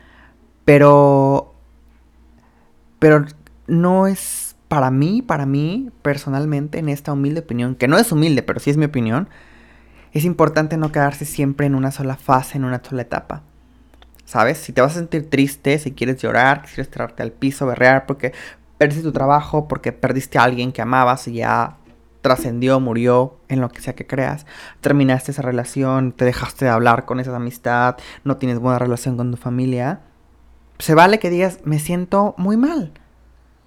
Pero, 0.65 1.53
pero 2.99 3.27
no 3.67 4.07
es 4.07 4.57
para 4.69 4.91
mí, 4.91 5.21
para 5.21 5.45
mí 5.45 5.91
personalmente, 6.01 6.79
en 6.79 6.89
esta 6.89 7.13
humilde 7.13 7.41
opinión, 7.41 7.75
que 7.75 7.87
no 7.87 7.99
es 7.99 8.11
humilde, 8.11 8.43
pero 8.43 8.59
sí 8.59 8.71
es 8.71 8.79
mi 8.79 8.87
opinión, 8.87 9.29
es 10.15 10.25
importante 10.25 10.79
no 10.79 10.93
quedarse 10.93 11.27
siempre 11.27 11.67
en 11.67 11.75
una 11.75 11.91
sola 11.91 12.17
fase, 12.17 12.57
en 12.57 12.65
una 12.65 12.83
sola 12.83 13.03
etapa. 13.03 13.43
¿Sabes? 14.25 14.57
Si 14.57 14.73
te 14.73 14.81
vas 14.81 14.93
a 14.93 15.01
sentir 15.01 15.29
triste, 15.29 15.79
si 15.79 15.93
quieres 15.93 16.23
llorar, 16.23 16.63
si 16.67 16.77
quieres 16.77 16.91
tirarte 16.91 17.23
al 17.23 17.33
piso, 17.33 17.67
berrear 17.67 18.07
porque 18.07 18.33
perdiste 18.81 19.03
tu 19.03 19.13
trabajo, 19.13 19.69
porque 19.69 19.93
perdiste 19.93 20.39
a 20.39 20.45
alguien 20.45 20.73
que 20.73 20.81
amabas 20.81 21.29
y 21.29 21.35
ya 21.35 21.77
trascendió, 22.23 22.81
murió, 22.81 23.37
en 23.49 23.61
lo 23.61 23.69
que 23.69 23.83
sea 23.83 23.95
que 23.95 24.07
creas, 24.07 24.47
terminaste 24.81 25.33
esa 25.33 25.43
relación, 25.43 26.13
te 26.13 26.25
dejaste 26.25 26.65
de 26.65 26.71
hablar 26.71 27.05
con 27.05 27.21
esa 27.21 27.37
amistad, 27.37 27.99
no 28.25 28.39
tienes 28.39 28.59
buena 28.59 28.79
relación 28.79 29.19
con 29.19 29.33
tu 29.33 29.37
familia, 29.37 30.01
se 30.79 30.95
vale 30.95 31.19
que 31.19 31.29
digas, 31.29 31.59
me 31.65 31.79
siento 31.79 32.35
muy 32.39 32.57
mal, 32.57 32.95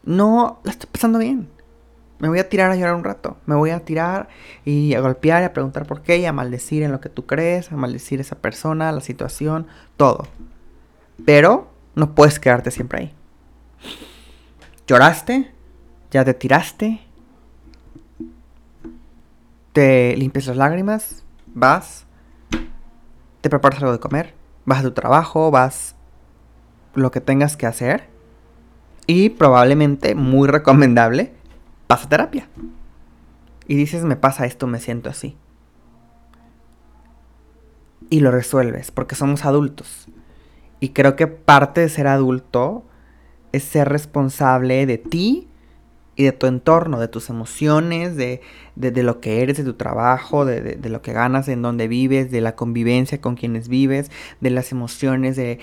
no 0.03 0.60
la 0.63 0.72
estoy 0.72 0.89
pasando 0.91 1.20
bien. 1.20 1.48
Me 2.17 2.27
voy 2.27 2.39
a 2.39 2.50
tirar 2.50 2.72
a 2.72 2.75
llorar 2.75 2.96
un 2.96 3.03
rato. 3.03 3.38
Me 3.46 3.53
voy 3.53 3.70
a 3.70 3.82
tirar 3.82 4.29
y 4.65 4.96
a 4.96 5.01
golpear 5.01 5.43
y 5.43 5.46
a 5.46 5.53
preguntar 5.53 5.86
por 5.86 6.01
qué 6.01 6.17
y 6.17 6.25
a 6.25 6.34
maldecir 6.34 6.82
en 6.82 6.91
lo 6.91 7.01
que 7.01 7.10
tú 7.10 7.27
crees, 7.27 7.72
a 7.72 7.75
maldecir 7.75 8.20
a 8.20 8.22
esa 8.22 8.38
persona, 8.38 8.91
la 8.91 9.01
situación, 9.01 9.67
todo. 9.98 10.25
Pero 11.25 11.67
no 11.96 12.15
puedes 12.15 12.39
quedarte 12.39 12.72
siempre 12.72 13.00
ahí. 13.00 13.23
Lloraste, 14.88 15.52
ya 16.12 16.25
te 16.25 16.34
tiraste, 16.34 17.00
te 19.72 20.16
limpias 20.18 20.48
las 20.48 20.58
lágrimas, 20.58 21.24
vas, 21.48 22.06
te 23.42 23.50
preparas 23.50 23.80
algo 23.80 23.94
de 23.94 24.00
comer, 24.00 24.34
vas 24.66 24.80
a 24.80 24.84
tu 24.84 24.92
trabajo, 24.92 25.52
vas 25.52 25.96
lo 26.96 27.12
que 27.12 27.22
tengas 27.22 27.56
que 27.56 27.66
hacer 27.66 28.10
y 29.08 29.30
probablemente, 29.30 30.16
muy 30.16 30.48
recomendable, 30.48 31.34
vas 31.88 32.06
a 32.06 32.10
terapia. 32.10 32.48
Y 33.68 33.75
dices, 33.75 34.04
me 34.04 34.16
pasa 34.16 34.46
esto, 34.46 34.68
me 34.68 34.80
siento 34.80 35.10
así. 35.10 35.38
Y 38.10 38.20
lo 38.20 38.32
resuelves, 38.32 38.92
porque 38.92 39.16
somos 39.16 39.46
adultos. 39.46 40.08
Y 40.80 40.90
creo 40.90 41.16
que 41.16 41.28
parte 41.28 41.82
de 41.82 41.90
ser 41.90 42.08
adulto 42.08 42.84
es 43.54 43.64
ser 43.64 43.88
responsable 43.88 44.86
de 44.86 44.98
ti 44.98 45.48
y 46.16 46.24
de 46.24 46.32
tu 46.32 46.48
entorno, 46.48 47.00
de 47.00 47.08
tus 47.08 47.30
emociones, 47.30 48.18
de, 48.18 48.42
lo 48.76 49.20
que 49.22 49.42
eres, 49.42 49.58
de 49.58 49.64
tu 49.64 49.76
trabajo, 49.76 50.46
de, 50.46 50.62
de, 50.62 50.90
lo 50.90 51.02
que 51.02 51.14
ganas, 51.14 51.48
en 51.48 51.62
donde 51.62 51.88
vives, 51.88 52.30
de 52.30 52.42
la 52.42 52.56
convivencia 52.56 53.22
con 53.22 53.36
quienes 53.36 53.70
vives, 53.70 54.12
de 54.42 54.50
las 54.50 54.72
emociones, 54.72 55.36
de, 55.36 55.60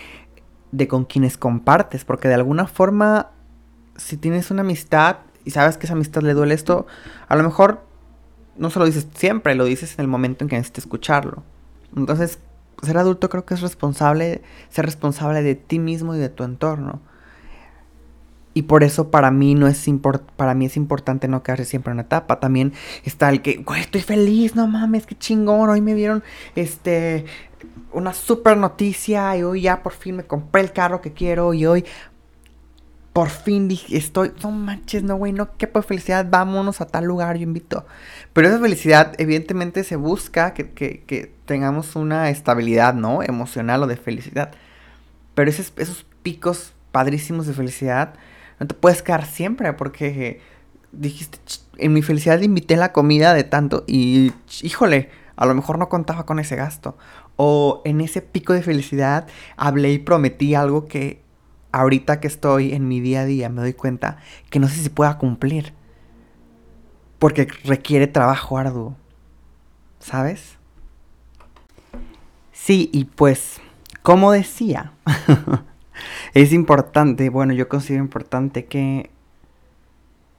de 0.72 0.88
con 0.88 1.04
quienes 1.04 1.36
compartes. 1.36 2.04
Porque 2.04 2.28
de 2.28 2.34
alguna 2.34 2.66
forma, 2.66 3.30
si 3.96 4.16
tienes 4.16 4.50
una 4.50 4.62
amistad 4.62 5.18
y 5.44 5.50
sabes 5.50 5.76
que 5.76 5.86
esa 5.86 5.94
amistad 5.94 6.22
le 6.22 6.34
duele 6.34 6.54
esto, 6.54 6.86
a 7.28 7.36
lo 7.36 7.42
mejor 7.42 7.84
no 8.56 8.70
se 8.70 8.78
lo 8.78 8.86
dices 8.86 9.06
siempre, 9.14 9.54
lo 9.54 9.64
dices 9.64 9.94
en 9.94 10.02
el 10.02 10.08
momento 10.08 10.44
en 10.44 10.48
que 10.48 10.56
necesites 10.56 10.84
escucharlo. 10.84 11.44
Entonces, 11.96 12.38
ser 12.82 12.98
adulto 12.98 13.28
creo 13.28 13.44
que 13.44 13.54
es 13.54 13.60
responsable, 13.60 14.42
ser 14.68 14.84
responsable 14.84 15.42
de 15.42 15.54
ti 15.54 15.78
mismo 15.78 16.14
y 16.14 16.18
de 16.18 16.28
tu 16.28 16.44
entorno. 16.44 17.00
Y 18.52 18.62
por 18.62 18.82
eso 18.82 19.10
para 19.10 19.30
mí 19.30 19.54
no 19.54 19.68
es 19.68 19.86
para 20.36 20.54
mí 20.54 20.66
es 20.66 20.76
importante 20.76 21.28
no 21.28 21.42
quedarse 21.42 21.64
siempre 21.64 21.92
en 21.92 21.96
una 21.96 22.02
etapa. 22.02 22.40
También 22.40 22.72
está 23.04 23.28
el 23.28 23.42
que, 23.42 23.58
güey, 23.58 23.80
estoy 23.80 24.00
feliz, 24.00 24.56
no 24.56 24.66
mames, 24.66 25.06
qué 25.06 25.16
chingón. 25.16 25.70
Hoy 25.70 25.80
me 25.80 25.94
dieron 25.94 26.24
este 26.56 27.26
una 27.92 28.12
super 28.12 28.56
noticia 28.56 29.36
y 29.36 29.42
hoy 29.42 29.62
ya 29.62 29.82
por 29.82 29.92
fin 29.92 30.16
me 30.16 30.24
compré 30.24 30.62
el 30.62 30.72
carro 30.72 31.00
que 31.00 31.12
quiero 31.12 31.54
y 31.54 31.66
hoy 31.66 31.84
por 33.12 33.28
fin 33.28 33.66
dije, 33.66 33.96
estoy, 33.96 34.32
no 34.42 34.52
manches, 34.52 35.02
no, 35.02 35.16
güey, 35.16 35.32
no, 35.32 35.56
qué 35.56 35.66
por 35.66 35.82
felicidad, 35.82 36.26
vámonos 36.30 36.80
a 36.80 36.86
tal 36.86 37.04
lugar, 37.04 37.36
yo 37.36 37.42
invito. 37.42 37.84
Pero 38.32 38.48
esa 38.48 38.60
felicidad, 38.60 39.14
evidentemente, 39.18 39.82
se 39.82 39.96
busca 39.96 40.54
que, 40.54 40.70
que, 40.70 41.32
tengamos 41.44 41.96
una 41.96 42.30
estabilidad, 42.30 42.94
¿no? 42.94 43.24
Emocional 43.24 43.82
o 43.82 43.88
de 43.88 43.96
felicidad. 43.96 44.52
Pero 45.34 45.50
esos, 45.50 45.72
esos 45.76 46.06
picos 46.22 46.72
padrísimos 46.92 47.48
de 47.48 47.54
felicidad, 47.54 48.14
no 48.60 48.66
te 48.66 48.74
puedes 48.74 49.02
quedar 49.02 49.24
siempre, 49.24 49.72
porque 49.72 50.40
dijiste, 50.92 51.38
en 51.78 51.94
mi 51.94 52.02
felicidad 52.02 52.40
invité 52.40 52.76
la 52.76 52.92
comida 52.92 53.32
de 53.32 53.42
tanto 53.42 53.84
y, 53.86 54.32
híjole, 54.62 55.08
a 55.34 55.46
lo 55.46 55.54
mejor 55.54 55.78
no 55.78 55.88
contaba 55.88 56.26
con 56.26 56.38
ese 56.38 56.56
gasto. 56.56 56.98
O 57.36 57.80
en 57.86 58.02
ese 58.02 58.20
pico 58.20 58.52
de 58.52 58.62
felicidad 58.62 59.26
hablé 59.56 59.92
y 59.92 59.98
prometí 59.98 60.54
algo 60.54 60.86
que 60.86 61.22
ahorita 61.72 62.20
que 62.20 62.26
estoy 62.26 62.74
en 62.74 62.86
mi 62.86 63.00
día 63.00 63.22
a 63.22 63.24
día 63.24 63.48
me 63.48 63.62
doy 63.62 63.72
cuenta 63.72 64.18
que 64.50 64.58
no 64.58 64.68
sé 64.68 64.82
si 64.82 64.90
pueda 64.90 65.16
cumplir. 65.16 65.72
Porque 67.18 67.48
requiere 67.64 68.06
trabajo 68.06 68.58
arduo. 68.58 68.96
¿Sabes? 70.00 70.58
Sí, 72.52 72.90
y 72.92 73.06
pues, 73.06 73.58
como 74.02 74.32
decía, 74.32 74.92
es 76.34 76.52
importante, 76.52 77.28
bueno, 77.28 77.52
yo 77.52 77.68
considero 77.68 78.02
importante 78.02 78.66
que 78.66 79.10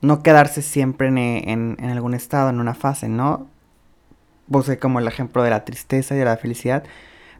no 0.02 0.24
quedarse 0.24 0.62
siempre 0.62 1.08
en, 1.08 1.78
en, 1.80 1.90
algún 1.90 2.14
estado, 2.14 2.50
en 2.50 2.60
una 2.60 2.74
fase, 2.74 3.08
¿no? 3.08 3.48
Sé 4.64 4.80
como 4.80 5.00
el 5.00 5.08
ejemplo 5.08 5.44
de 5.44 5.50
la 5.50 5.64
tristeza 5.64 6.16
y 6.16 6.18
de 6.18 6.26
la 6.26 6.38
felicidad 6.38 6.84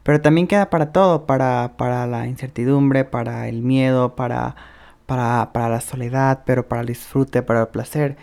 pero 0.04 0.22
también 0.22 0.48
queda 0.48 0.70
para 0.70 0.92
todo, 0.92 1.26
para, 1.26 1.74
para 1.78 2.08
la 2.08 2.28
incertidumbre, 2.28 3.06
para 3.06 3.48
el 3.48 3.62
miedo, 3.62 4.16
para, 4.16 4.56
para, 5.06 5.52
para 5.54 5.70
la 5.70 5.82
soledad, 5.82 6.44
pero 6.46 6.68
para 6.68 6.82
el 6.82 6.88
disfrute, 6.88 7.44
para 7.44 7.62
el 7.62 7.68
placer. 7.68 8.18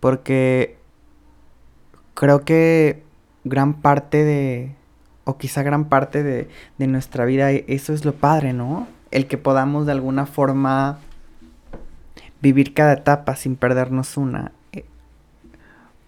Porque 0.00 0.78
creo 2.14 2.44
que 2.44 3.02
gran 3.44 3.74
parte 3.74 4.24
de, 4.24 4.74
o 5.24 5.36
quizá 5.38 5.62
gran 5.62 5.86
parte 5.86 6.22
de, 6.22 6.48
de 6.78 6.86
nuestra 6.86 7.24
vida, 7.24 7.50
eso 7.50 7.92
es 7.92 8.04
lo 8.04 8.14
padre, 8.14 8.52
¿no? 8.52 8.86
El 9.14 9.26
que 9.26 9.38
podamos 9.38 9.86
de 9.86 9.92
alguna 9.92 10.26
forma 10.26 10.98
vivir 12.42 12.74
cada 12.74 12.92
etapa 12.92 13.36
sin 13.36 13.56
perdernos 13.56 14.18
una 14.18 14.52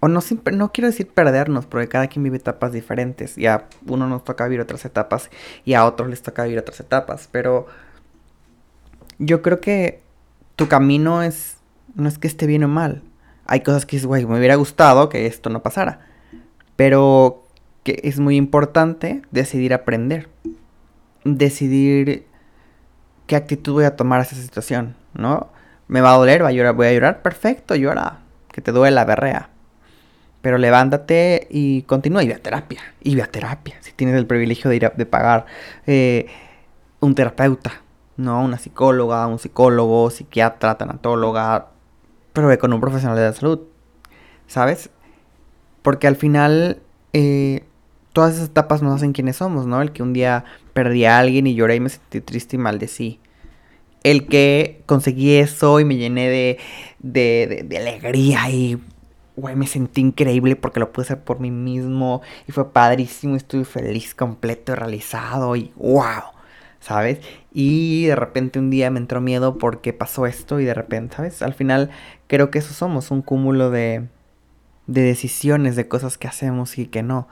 o 0.00 0.08
no, 0.08 0.20
no 0.52 0.72
quiero 0.72 0.88
decir 0.88 1.08
perdernos, 1.08 1.66
porque 1.66 1.88
cada 1.88 2.06
quien 2.08 2.22
vive 2.22 2.36
etapas 2.36 2.72
diferentes. 2.72 3.38
Y 3.38 3.46
a 3.46 3.66
uno 3.86 4.06
nos 4.06 4.24
toca 4.24 4.44
vivir 4.44 4.60
otras 4.60 4.84
etapas 4.84 5.30
y 5.64 5.74
a 5.74 5.84
otros 5.84 6.08
les 6.08 6.22
toca 6.22 6.44
vivir 6.44 6.58
otras 6.58 6.80
etapas. 6.80 7.28
Pero 7.32 7.66
yo 9.18 9.42
creo 9.42 9.60
que 9.60 10.02
tu 10.54 10.68
camino 10.68 11.22
es, 11.22 11.56
no 11.94 12.08
es 12.08 12.18
que 12.18 12.28
esté 12.28 12.46
bien 12.46 12.64
o 12.64 12.68
mal. 12.68 13.02
Hay 13.46 13.60
cosas 13.60 13.86
que 13.86 13.98
güey, 14.00 14.26
me 14.26 14.38
hubiera 14.38 14.56
gustado 14.56 15.08
que 15.08 15.26
esto 15.26 15.50
no 15.50 15.62
pasara. 15.62 16.00
Pero 16.76 17.44
que 17.82 18.00
es 18.04 18.18
muy 18.18 18.36
importante 18.36 19.22
decidir 19.30 19.72
aprender. 19.72 20.28
Decidir 21.24 22.26
qué 23.26 23.36
actitud 23.36 23.74
voy 23.74 23.84
a 23.84 23.96
tomar 23.96 24.20
a 24.20 24.22
esa 24.22 24.36
situación, 24.36 24.96
¿no? 25.14 25.48
Me 25.88 26.00
va 26.00 26.14
a 26.14 26.16
doler, 26.16 26.42
voy 26.42 26.86
a 26.86 26.92
llorar, 26.92 27.22
perfecto, 27.22 27.74
llora. 27.74 28.20
Que 28.52 28.60
te 28.60 28.72
duele 28.72 28.94
la 28.94 29.04
berrea 29.04 29.50
pero 30.46 30.58
levántate 30.58 31.48
y 31.50 31.82
continúa 31.82 32.22
y 32.22 32.28
ve 32.28 32.34
a 32.34 32.38
terapia. 32.38 32.80
Y 33.02 33.16
ve 33.16 33.22
a 33.22 33.26
terapia. 33.26 33.78
Si 33.80 33.90
tienes 33.90 34.14
el 34.14 34.28
privilegio 34.28 34.70
de 34.70 34.76
ir 34.76 34.86
a, 34.86 34.90
de 34.90 35.04
pagar 35.04 35.46
eh, 35.88 36.28
un 37.00 37.16
terapeuta, 37.16 37.82
¿no? 38.16 38.44
Una 38.44 38.56
psicóloga, 38.56 39.26
un 39.26 39.40
psicólogo, 39.40 40.08
psiquiatra, 40.08 40.78
tanatóloga. 40.78 41.70
Pero 42.32 42.46
ve 42.46 42.58
con 42.58 42.72
un 42.72 42.80
profesional 42.80 43.16
de 43.16 43.24
la 43.24 43.32
salud. 43.32 43.58
¿Sabes? 44.46 44.90
Porque 45.82 46.06
al 46.06 46.14
final 46.14 46.80
eh, 47.12 47.64
todas 48.16 48.36
esas 48.36 48.48
etapas 48.48 48.80
nos 48.80 48.94
hacen 48.94 49.12
quienes 49.12 49.36
somos, 49.36 49.66
¿no? 49.66 49.82
El 49.82 49.92
que 49.92 50.02
un 50.02 50.14
día 50.14 50.46
perdí 50.72 51.04
a 51.04 51.18
alguien 51.18 51.46
y 51.46 51.54
lloré 51.54 51.74
y 51.74 51.80
me 51.80 51.90
sentí 51.90 52.22
triste 52.22 52.56
y 52.56 52.58
maldecí. 52.58 53.20
El 54.04 54.26
que 54.26 54.82
conseguí 54.86 55.34
eso 55.34 55.80
y 55.80 55.84
me 55.84 55.96
llené 55.96 56.30
de, 56.30 56.58
de, 57.00 57.66
de 57.68 57.76
alegría 57.76 58.48
y 58.48 58.80
güey, 59.36 59.54
me 59.54 59.66
sentí 59.66 60.00
increíble 60.00 60.56
porque 60.56 60.80
lo 60.80 60.92
pude 60.92 61.04
hacer 61.04 61.24
por 61.24 61.40
mí 61.40 61.50
mismo 61.50 62.22
y 62.48 62.52
fue 62.52 62.72
padrísimo, 62.72 63.36
estuve 63.36 63.66
feliz, 63.66 64.14
completo, 64.14 64.74
realizado 64.74 65.54
y 65.54 65.74
wow, 65.76 66.22
¿sabes? 66.80 67.18
Y 67.52 68.06
de 68.06 68.16
repente 68.16 68.58
un 68.58 68.70
día 68.70 68.90
me 68.90 68.98
entró 68.98 69.20
miedo 69.20 69.58
porque 69.58 69.92
pasó 69.92 70.24
esto 70.24 70.58
y 70.58 70.64
de 70.64 70.72
repente, 70.72 71.16
¿sabes? 71.16 71.42
Al 71.42 71.52
final 71.52 71.90
creo 72.28 72.50
que 72.50 72.60
eso 72.60 72.72
somos, 72.72 73.10
un 73.10 73.20
cúmulo 73.20 73.70
de, 73.70 74.08
de 74.86 75.02
decisiones, 75.02 75.76
de 75.76 75.86
cosas 75.86 76.16
que 76.16 76.28
hacemos 76.28 76.78
y 76.78 76.86
que 76.86 77.02
no, 77.02 77.28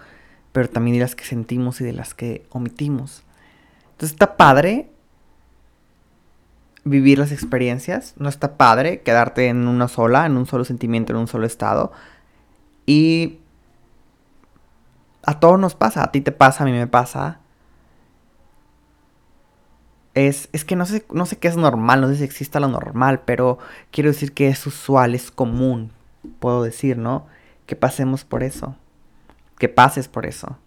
pero 0.54 0.70
también 0.70 0.94
de 0.94 1.00
las 1.00 1.16
que 1.16 1.24
sentimos 1.24 1.80
y 1.80 1.84
de 1.84 1.92
las 1.92 2.14
que 2.14 2.46
omitimos. 2.50 3.24
Entonces 3.90 4.12
está 4.12 4.36
padre 4.36 4.88
vivir 6.84 7.18
las 7.18 7.32
experiencias. 7.32 8.14
No 8.18 8.28
está 8.28 8.56
padre 8.56 9.02
quedarte 9.02 9.48
en 9.48 9.66
una 9.66 9.88
sola, 9.88 10.26
en 10.26 10.36
un 10.36 10.46
solo 10.46 10.64
sentimiento, 10.64 11.12
en 11.12 11.18
un 11.18 11.26
solo 11.26 11.44
estado. 11.44 11.90
Y 12.86 13.40
a 15.24 15.40
todos 15.40 15.58
nos 15.58 15.74
pasa, 15.74 16.04
a 16.04 16.12
ti 16.12 16.20
te 16.20 16.30
pasa, 16.30 16.62
a 16.62 16.66
mí 16.66 16.72
me 16.72 16.86
pasa. 16.86 17.40
es, 20.14 20.48
es 20.52 20.64
que 20.64 20.76
no 20.76 20.86
sé, 20.86 21.04
no 21.12 21.26
sé 21.26 21.36
qué 21.36 21.48
es 21.48 21.56
normal, 21.56 22.00
no 22.00 22.06
sé 22.06 22.18
si 22.18 22.22
exista 22.22 22.60
lo 22.60 22.68
normal, 22.68 23.22
pero 23.24 23.58
quiero 23.90 24.10
decir 24.10 24.34
que 24.34 24.46
es 24.46 24.64
usual, 24.68 25.16
es 25.16 25.32
común, 25.32 25.90
puedo 26.38 26.62
decir, 26.62 26.96
¿no? 26.96 27.26
Que 27.66 27.74
pasemos 27.74 28.24
por 28.24 28.44
eso, 28.44 28.76
que 29.58 29.68
pases 29.68 30.08
por 30.08 30.26
eso. 30.26 30.58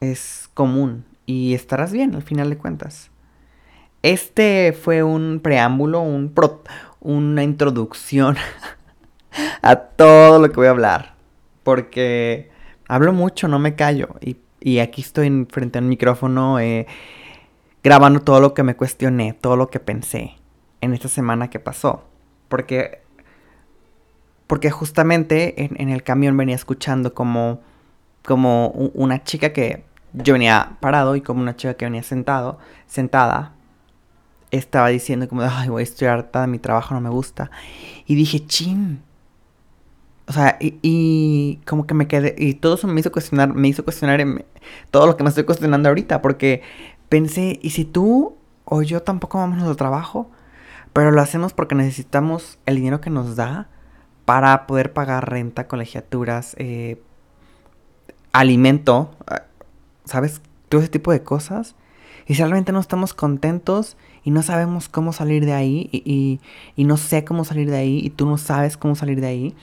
Es 0.00 0.48
común 0.54 1.04
y 1.26 1.54
estarás 1.54 1.92
bien 1.92 2.14
al 2.14 2.22
final 2.22 2.50
de 2.50 2.58
cuentas. 2.58 3.10
Este 4.02 4.72
fue 4.72 5.02
un 5.02 5.40
preámbulo, 5.40 6.00
un 6.00 6.32
una 7.00 7.42
introducción 7.42 8.36
a 9.62 9.76
todo 9.76 10.40
lo 10.40 10.50
que 10.50 10.56
voy 10.56 10.66
a 10.66 10.70
hablar. 10.70 11.14
Porque 11.62 12.50
hablo 12.88 13.12
mucho, 13.12 13.46
no 13.46 13.58
me 13.58 13.76
callo. 13.76 14.16
Y, 14.20 14.38
y 14.60 14.80
aquí 14.80 15.02
estoy 15.02 15.46
frente 15.50 15.78
al 15.78 15.84
micrófono 15.84 16.58
eh, 16.58 16.86
grabando 17.84 18.20
todo 18.20 18.40
lo 18.40 18.54
que 18.54 18.62
me 18.62 18.76
cuestioné, 18.76 19.34
todo 19.34 19.56
lo 19.56 19.70
que 19.70 19.80
pensé 19.80 20.36
en 20.80 20.94
esta 20.94 21.08
semana 21.08 21.50
que 21.50 21.60
pasó. 21.60 22.04
Porque, 22.48 23.01
porque 24.46 24.70
justamente 24.70 25.64
en, 25.64 25.88
el 25.88 26.02
camión 26.02 26.36
venía 26.36 26.54
escuchando 26.54 27.14
como, 27.14 27.60
como 28.24 28.68
una 28.68 29.24
chica 29.24 29.52
que 29.52 29.84
yo 30.12 30.34
venía 30.34 30.76
parado 30.80 31.16
y 31.16 31.20
como 31.20 31.40
una 31.40 31.56
chica 31.56 31.74
que 31.74 31.86
venía 31.86 32.02
sentado, 32.02 32.58
sentada, 32.86 33.54
estaba 34.50 34.88
diciendo 34.88 35.28
como, 35.28 35.42
ay, 35.42 35.68
voy 35.68 35.80
a 35.80 35.84
estoy 35.84 36.08
harta, 36.08 36.46
mi 36.46 36.58
trabajo 36.58 36.94
no 36.94 37.00
me 37.00 37.08
gusta. 37.08 37.50
Y 38.06 38.14
dije, 38.14 38.46
chin. 38.46 39.02
O 40.28 40.32
sea, 40.32 40.56
y, 40.60 41.58
como 41.66 41.86
que 41.86 41.94
me 41.94 42.06
quedé, 42.06 42.34
y 42.38 42.54
todo 42.54 42.74
eso 42.74 42.86
me 42.86 43.00
hizo 43.00 43.10
cuestionar, 43.10 43.52
me 43.54 43.68
hizo 43.68 43.82
cuestionar 43.82 44.44
todo 44.90 45.06
lo 45.06 45.16
que 45.16 45.24
me 45.24 45.30
estoy 45.30 45.44
cuestionando 45.44 45.88
ahorita, 45.88 46.22
porque 46.22 46.62
pensé, 47.08 47.58
¿y 47.60 47.70
si 47.70 47.84
tú 47.84 48.36
o 48.64 48.82
yo 48.82 49.02
tampoco 49.02 49.38
vamos 49.38 49.54
a 49.54 49.56
nuestro 49.56 49.76
trabajo? 49.76 50.30
Pero 50.92 51.10
lo 51.10 51.20
hacemos 51.22 51.54
porque 51.54 51.74
necesitamos 51.74 52.58
el 52.66 52.76
dinero 52.76 53.00
que 53.00 53.10
nos 53.10 53.34
da 53.36 53.68
para 54.24 54.66
poder 54.66 54.92
pagar 54.92 55.30
renta, 55.30 55.66
colegiaturas, 55.66 56.54
eh, 56.58 57.00
alimento, 58.32 59.10
ah, 59.26 59.42
¿sabes? 60.04 60.40
Todo 60.68 60.80
ese 60.80 60.90
tipo 60.90 61.12
de 61.12 61.22
cosas. 61.22 61.74
Y 62.26 62.34
si 62.34 62.42
realmente 62.42 62.72
no 62.72 62.80
estamos 62.80 63.14
contentos 63.14 63.96
y 64.24 64.30
no 64.30 64.42
sabemos 64.42 64.88
cómo 64.88 65.12
salir 65.12 65.44
de 65.44 65.52
ahí 65.52 65.88
y, 65.92 66.40
y, 66.76 66.84
no 66.84 66.96
sé 66.96 67.24
cómo 67.24 67.44
salir 67.44 67.68
de 67.68 67.76
ahí 67.76 68.00
y 68.02 68.10
tú 68.10 68.26
no 68.26 68.38
sabes 68.38 68.76
cómo 68.76 68.94
salir 68.94 69.20
de 69.20 69.26
ahí. 69.26 69.54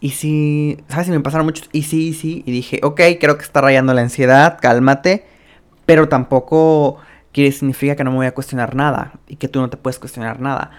Y 0.00 0.10
si, 0.10 0.78
¿sabes? 0.88 1.06
Si 1.06 1.12
me 1.12 1.20
pasaron 1.20 1.46
muchos 1.46 1.68
y 1.72 1.82
sí, 1.82 2.08
y 2.08 2.14
sí, 2.14 2.42
y 2.46 2.52
dije, 2.52 2.80
ok, 2.82 3.00
creo 3.18 3.36
que 3.36 3.44
está 3.44 3.60
rayando 3.62 3.94
la 3.94 4.02
ansiedad, 4.02 4.58
cálmate, 4.60 5.26
pero 5.86 6.08
tampoco 6.08 6.98
quiere 7.32 7.52
significa 7.52 7.96
que 7.96 8.04
no 8.04 8.10
me 8.10 8.18
voy 8.18 8.26
a 8.26 8.34
cuestionar 8.34 8.74
nada 8.74 9.12
y 9.26 9.36
que 9.36 9.48
tú 9.48 9.60
no 9.60 9.70
te 9.70 9.76
puedes 9.76 9.98
cuestionar 9.98 10.40
nada. 10.40 10.70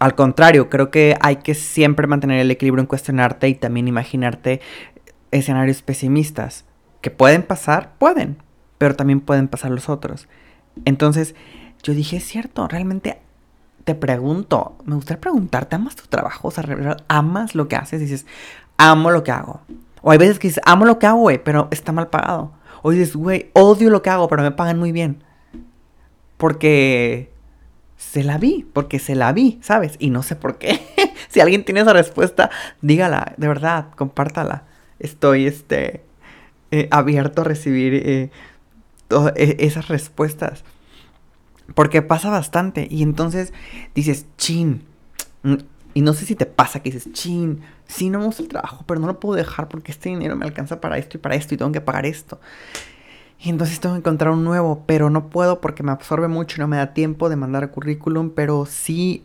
Al 0.00 0.14
contrario, 0.14 0.70
creo 0.70 0.90
que 0.90 1.14
hay 1.20 1.36
que 1.36 1.54
siempre 1.54 2.06
mantener 2.06 2.40
el 2.40 2.50
equilibrio 2.50 2.80
en 2.80 2.86
cuestionarte 2.86 3.48
y 3.48 3.54
también 3.54 3.86
imaginarte 3.86 4.62
escenarios 5.30 5.82
pesimistas. 5.82 6.64
Que 7.02 7.10
pueden 7.10 7.42
pasar, 7.42 7.92
pueden, 7.98 8.38
pero 8.78 8.96
también 8.96 9.20
pueden 9.20 9.46
pasar 9.46 9.70
los 9.70 9.90
otros. 9.90 10.26
Entonces, 10.86 11.34
yo 11.82 11.92
dije, 11.92 12.16
es 12.16 12.24
cierto, 12.24 12.66
realmente 12.66 13.18
te 13.84 13.94
pregunto, 13.94 14.78
me 14.84 14.94
gustaría 14.94 15.20
preguntarte, 15.20 15.76
¿amas 15.76 15.96
tu 15.96 16.06
trabajo? 16.06 16.48
O 16.48 16.50
sea, 16.50 16.64
¿amas 17.08 17.54
lo 17.54 17.68
que 17.68 17.76
haces? 17.76 18.00
Dices, 18.00 18.24
amo 18.78 19.10
lo 19.10 19.22
que 19.22 19.32
hago. 19.32 19.60
O 20.00 20.10
hay 20.10 20.18
veces 20.18 20.38
que 20.38 20.48
dices, 20.48 20.62
amo 20.64 20.86
lo 20.86 20.98
que 20.98 21.08
hago, 21.08 21.20
güey, 21.20 21.42
pero 21.44 21.68
está 21.70 21.92
mal 21.92 22.08
pagado. 22.08 22.52
O 22.80 22.90
dices, 22.90 23.14
güey, 23.14 23.50
odio 23.52 23.90
lo 23.90 24.00
que 24.00 24.08
hago, 24.08 24.28
pero 24.28 24.42
me 24.42 24.50
pagan 24.50 24.78
muy 24.78 24.92
bien. 24.92 25.22
Porque 26.38 27.30
se 28.00 28.24
la 28.24 28.38
vi, 28.38 28.66
porque 28.72 28.98
se 28.98 29.14
la 29.14 29.30
vi, 29.34 29.58
¿sabes? 29.60 29.96
Y 29.98 30.08
no 30.08 30.22
sé 30.22 30.34
por 30.34 30.56
qué. 30.56 30.80
si 31.28 31.40
alguien 31.40 31.66
tiene 31.66 31.80
esa 31.80 31.92
respuesta, 31.92 32.50
dígala, 32.80 33.34
de 33.36 33.46
verdad, 33.46 33.88
compártala. 33.94 34.64
Estoy, 34.98 35.46
este, 35.46 36.02
eh, 36.70 36.88
abierto 36.90 37.42
a 37.42 37.44
recibir 37.44 37.92
eh, 37.94 38.30
e, 39.36 39.56
esas 39.60 39.88
respuestas. 39.88 40.64
Porque 41.74 42.00
pasa 42.00 42.30
bastante. 42.30 42.88
Y 42.90 43.02
entonces 43.02 43.52
dices, 43.94 44.24
chin. 44.38 44.82
Mm, 45.42 45.56
y 45.92 46.00
no 46.00 46.14
sé 46.14 46.24
si 46.24 46.34
te 46.34 46.46
pasa 46.46 46.80
que 46.80 46.90
dices, 46.90 47.12
chin, 47.12 47.60
sí, 47.86 48.08
no 48.08 48.18
me 48.18 48.24
gusta 48.24 48.42
el 48.42 48.48
trabajo, 48.48 48.82
pero 48.86 48.98
no 48.98 49.08
lo 49.08 49.20
puedo 49.20 49.36
dejar 49.36 49.68
porque 49.68 49.92
este 49.92 50.08
dinero 50.08 50.36
me 50.36 50.46
alcanza 50.46 50.80
para 50.80 50.96
esto 50.96 51.18
y 51.18 51.20
para 51.20 51.34
esto 51.34 51.54
y 51.54 51.58
tengo 51.58 51.70
que 51.70 51.82
pagar 51.82 52.06
esto. 52.06 52.40
Y 53.42 53.48
entonces 53.48 53.80
tengo 53.80 53.94
que 53.94 54.00
encontrar 54.00 54.32
un 54.32 54.44
nuevo, 54.44 54.82
pero 54.86 55.08
no 55.08 55.28
puedo 55.28 55.60
porque 55.60 55.82
me 55.82 55.92
absorbe 55.92 56.28
mucho 56.28 56.56
y 56.56 56.60
no 56.60 56.68
me 56.68 56.76
da 56.76 56.92
tiempo 56.92 57.30
de 57.30 57.36
mandar 57.36 57.70
currículum, 57.70 58.30
pero 58.30 58.66
sí. 58.66 59.24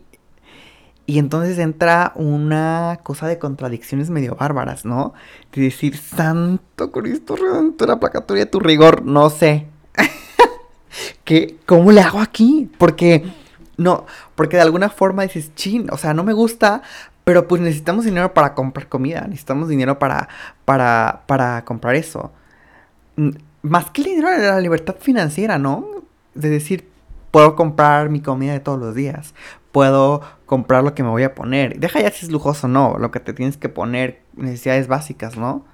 Y 1.04 1.18
entonces 1.18 1.58
entra 1.58 2.12
una 2.16 3.00
cosa 3.02 3.28
de 3.28 3.38
contradicciones 3.38 4.08
medio 4.08 4.34
bárbaras, 4.34 4.84
¿no? 4.86 5.12
De 5.52 5.62
decir, 5.62 5.96
Santo 5.98 6.90
Cristo 6.90 7.36
Redentor, 7.36 7.90
aplacatoria 7.90 8.46
de 8.46 8.50
tu 8.50 8.58
rigor, 8.58 9.04
no 9.04 9.28
sé, 9.30 9.66
¿Qué, 11.24 11.56
¿Cómo 11.66 11.92
le 11.92 12.00
hago 12.00 12.20
aquí? 12.20 12.70
Porque, 12.78 13.24
no, 13.76 14.06
porque 14.34 14.56
de 14.56 14.62
alguna 14.62 14.88
forma 14.88 15.22
dices, 15.22 15.54
chin, 15.54 15.88
o 15.90 15.98
sea, 15.98 16.14
no 16.14 16.24
me 16.24 16.32
gusta, 16.32 16.82
pero 17.24 17.48
pues 17.48 17.60
necesitamos 17.60 18.04
dinero 18.04 18.34
para 18.34 18.54
comprar 18.54 18.88
comida, 18.88 19.22
necesitamos 19.28 19.68
dinero 19.68 19.98
para, 19.98 20.28
para, 20.64 21.22
para 21.26 21.64
comprar 21.64 21.94
eso. 21.96 22.32
Más 23.62 23.90
que 23.90 24.02
el 24.02 24.06
dinero 24.08 24.28
la 24.30 24.60
libertad 24.60 24.96
financiera, 24.98 25.58
¿no? 25.58 25.86
De 26.34 26.48
decir, 26.48 26.88
puedo 27.30 27.56
comprar 27.56 28.10
mi 28.10 28.20
comida 28.20 28.52
de 28.52 28.60
todos 28.60 28.78
los 28.78 28.94
días, 28.94 29.34
puedo 29.72 30.22
comprar 30.46 30.84
lo 30.84 30.94
que 30.94 31.02
me 31.02 31.10
voy 31.10 31.22
a 31.22 31.34
poner. 31.34 31.78
Deja 31.78 32.00
ya 32.00 32.10
si 32.10 32.26
es 32.26 32.32
lujoso 32.32 32.66
o 32.66 32.70
no, 32.70 32.98
lo 32.98 33.10
que 33.10 33.20
te 33.20 33.32
tienes 33.32 33.56
que 33.56 33.68
poner, 33.68 34.20
necesidades 34.36 34.88
básicas, 34.88 35.36
¿no? 35.36 35.64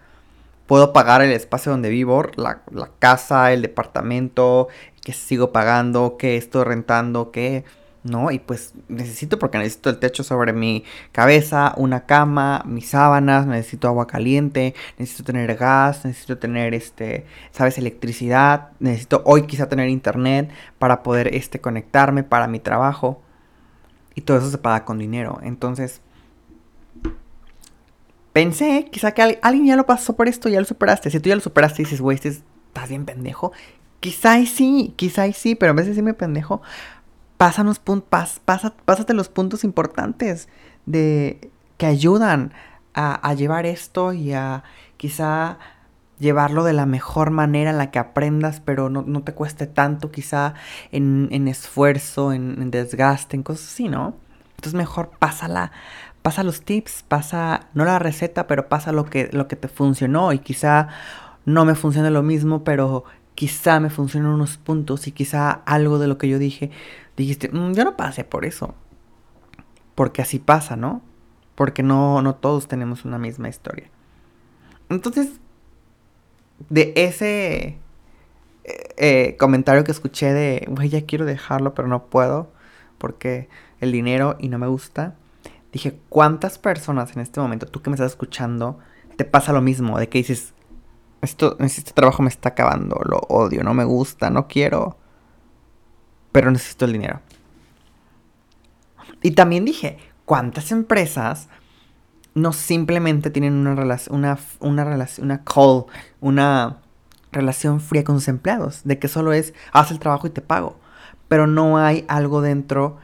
puedo 0.72 0.94
pagar 0.94 1.20
el 1.20 1.32
espacio 1.32 1.70
donde 1.72 1.90
vivo, 1.90 2.24
la, 2.36 2.62
casa, 2.98 3.52
el 3.52 3.60
departamento, 3.60 4.68
que 5.02 5.12
sigo 5.12 5.52
pagando, 5.52 6.16
que 6.16 6.38
estoy 6.38 6.64
rentando, 6.64 7.30
que... 7.30 7.64
¿no? 8.04 8.30
Y 8.30 8.38
pues 8.38 8.74
necesito 8.88 9.38
porque 9.38 9.58
necesito 9.58 9.90
el 9.90 9.98
techo 9.98 10.24
sobre 10.24 10.52
mi 10.52 10.84
cabeza, 11.12 11.74
una 11.76 12.06
cama, 12.06 12.62
mis 12.66 12.90
sábanas, 12.90 13.46
necesito 13.46 13.88
agua 13.88 14.06
caliente, 14.06 14.74
necesito 14.98 15.24
tener 15.24 15.56
gas, 15.56 16.04
necesito 16.04 16.38
tener 16.38 16.74
este, 16.74 17.26
sabes, 17.52 17.78
electricidad, 17.78 18.70
necesito 18.80 19.22
hoy 19.24 19.46
quizá 19.46 19.68
tener 19.68 19.88
internet 19.88 20.50
para 20.78 21.02
poder 21.02 21.34
este 21.34 21.60
conectarme 21.60 22.24
para 22.24 22.48
mi 22.48 22.60
trabajo. 22.60 23.22
Y 24.14 24.22
todo 24.22 24.36
eso 24.36 24.50
se 24.50 24.58
paga 24.58 24.84
con 24.84 24.98
dinero. 24.98 25.40
Entonces, 25.42 26.02
pensé, 28.32 28.88
quizá 28.90 29.12
que 29.12 29.38
alguien 29.42 29.66
ya 29.66 29.76
lo 29.76 29.86
pasó 29.86 30.16
por 30.16 30.28
esto, 30.28 30.48
ya 30.48 30.60
lo 30.60 30.66
superaste. 30.66 31.10
Si 31.10 31.20
tú 31.20 31.28
ya 31.30 31.34
lo 31.34 31.40
superaste 31.40 31.82
y 31.82 31.84
dices, 31.84 32.00
güey, 32.00 32.16
este 32.16 32.28
estás 32.28 32.88
bien 32.88 33.04
pendejo. 33.04 33.52
Quizá 34.00 34.44
sí, 34.46 34.94
quizá 34.96 35.30
sí, 35.32 35.54
pero 35.54 35.72
a 35.72 35.74
veces 35.74 35.94
sí 35.94 36.02
me 36.02 36.14
pendejo. 36.14 36.62
Pásanos 37.42 37.80
pásate 37.80 39.14
los 39.14 39.28
puntos 39.28 39.64
importantes 39.64 40.48
de 40.86 41.50
que 41.76 41.86
ayudan 41.86 42.52
a, 42.94 43.34
llevar 43.34 43.66
esto 43.66 44.12
y 44.12 44.32
a 44.32 44.62
quizá 44.96 45.58
llevarlo 46.20 46.62
de 46.62 46.72
la 46.72 46.86
mejor 46.86 47.32
manera 47.32 47.70
en 47.70 47.78
la 47.78 47.90
que 47.90 47.98
aprendas, 47.98 48.60
pero 48.64 48.90
no, 48.90 49.22
te 49.24 49.34
cueste 49.34 49.66
tanto 49.66 50.12
quizá 50.12 50.54
en, 50.92 51.48
esfuerzo, 51.48 52.32
en, 52.32 52.62
en, 52.62 52.70
desgaste, 52.70 53.34
en 53.34 53.42
cosas 53.42 53.72
así, 53.72 53.88
¿no? 53.88 54.14
Entonces 54.50 54.74
mejor 54.74 55.10
pásala, 55.18 55.72
pasa 56.22 56.44
los 56.44 56.62
tips, 56.62 57.02
pasa, 57.08 57.66
no 57.74 57.84
la 57.84 57.98
receta, 57.98 58.46
pero 58.46 58.68
pasa 58.68 58.92
lo 58.92 59.04
que, 59.04 59.30
lo 59.32 59.48
que 59.48 59.56
te 59.56 59.66
funcionó 59.66 60.32
y 60.32 60.38
quizá 60.38 60.86
no 61.44 61.64
me 61.64 61.74
funcione 61.74 62.12
lo 62.12 62.22
mismo, 62.22 62.62
pero 62.62 63.02
quizá 63.34 63.80
me 63.80 63.90
funcionen 63.90 64.30
unos 64.30 64.58
puntos 64.58 65.08
y 65.08 65.12
quizá 65.12 65.50
algo 65.50 65.98
de 65.98 66.06
lo 66.06 66.18
que 66.18 66.28
yo 66.28 66.38
dije, 66.38 66.70
dijiste, 67.16 67.48
mm, 67.48 67.74
yo 67.74 67.84
no 67.84 67.96
pasé 67.96 68.24
por 68.24 68.44
eso. 68.44 68.74
Porque 69.94 70.22
así 70.22 70.38
pasa, 70.38 70.76
¿no? 70.76 71.02
Porque 71.54 71.82
no, 71.82 72.22
no 72.22 72.34
todos 72.34 72.68
tenemos 72.68 73.04
una 73.04 73.18
misma 73.18 73.48
historia. 73.48 73.90
Entonces, 74.88 75.40
de 76.68 76.92
ese 76.96 77.78
eh, 78.64 78.94
eh, 78.96 79.36
comentario 79.38 79.84
que 79.84 79.92
escuché 79.92 80.32
de, 80.32 80.66
güey, 80.68 80.88
ya 80.88 81.04
quiero 81.04 81.24
dejarlo, 81.24 81.74
pero 81.74 81.88
no 81.88 82.06
puedo, 82.06 82.52
porque 82.98 83.48
el 83.80 83.92
dinero 83.92 84.36
y 84.38 84.48
no 84.48 84.58
me 84.58 84.68
gusta, 84.68 85.16
dije, 85.72 85.98
¿cuántas 86.08 86.58
personas 86.58 87.14
en 87.16 87.22
este 87.22 87.40
momento, 87.40 87.66
tú 87.66 87.82
que 87.82 87.90
me 87.90 87.94
estás 87.94 88.12
escuchando, 88.12 88.78
te 89.16 89.24
pasa 89.24 89.52
lo 89.52 89.60
mismo? 89.60 89.98
De 89.98 90.08
que 90.08 90.18
dices, 90.18 90.54
esto, 91.22 91.56
este 91.60 91.92
trabajo 91.92 92.22
me 92.22 92.28
está 92.28 92.50
acabando, 92.50 93.00
lo 93.04 93.18
odio, 93.28 93.64
no 93.64 93.74
me 93.74 93.84
gusta, 93.84 94.30
no 94.30 94.46
quiero, 94.46 94.96
pero 96.32 96.50
necesito 96.50 96.86
el 96.86 96.92
dinero. 96.92 97.20
Y 99.22 99.32
también 99.32 99.64
dije, 99.64 99.98
¿cuántas 100.24 100.72
empresas 100.72 101.48
no 102.34 102.52
simplemente 102.52 103.30
tienen 103.30 103.54
una 103.54 103.74
relación, 103.74 104.16
una, 104.60 104.84
relación, 104.84 105.26
una 105.26 105.44
call, 105.44 105.84
una 106.20 106.78
relación 107.30 107.80
fría 107.80 108.04
con 108.04 108.16
sus 108.16 108.28
empleados, 108.28 108.82
de 108.84 108.98
que 108.98 109.08
solo 109.08 109.32
es 109.32 109.54
haz 109.72 109.90
el 109.90 109.98
trabajo 109.98 110.26
y 110.26 110.30
te 110.30 110.40
pago, 110.40 110.78
pero 111.28 111.46
no 111.46 111.78
hay 111.78 112.04
algo 112.08 112.40
dentro, 112.40 112.98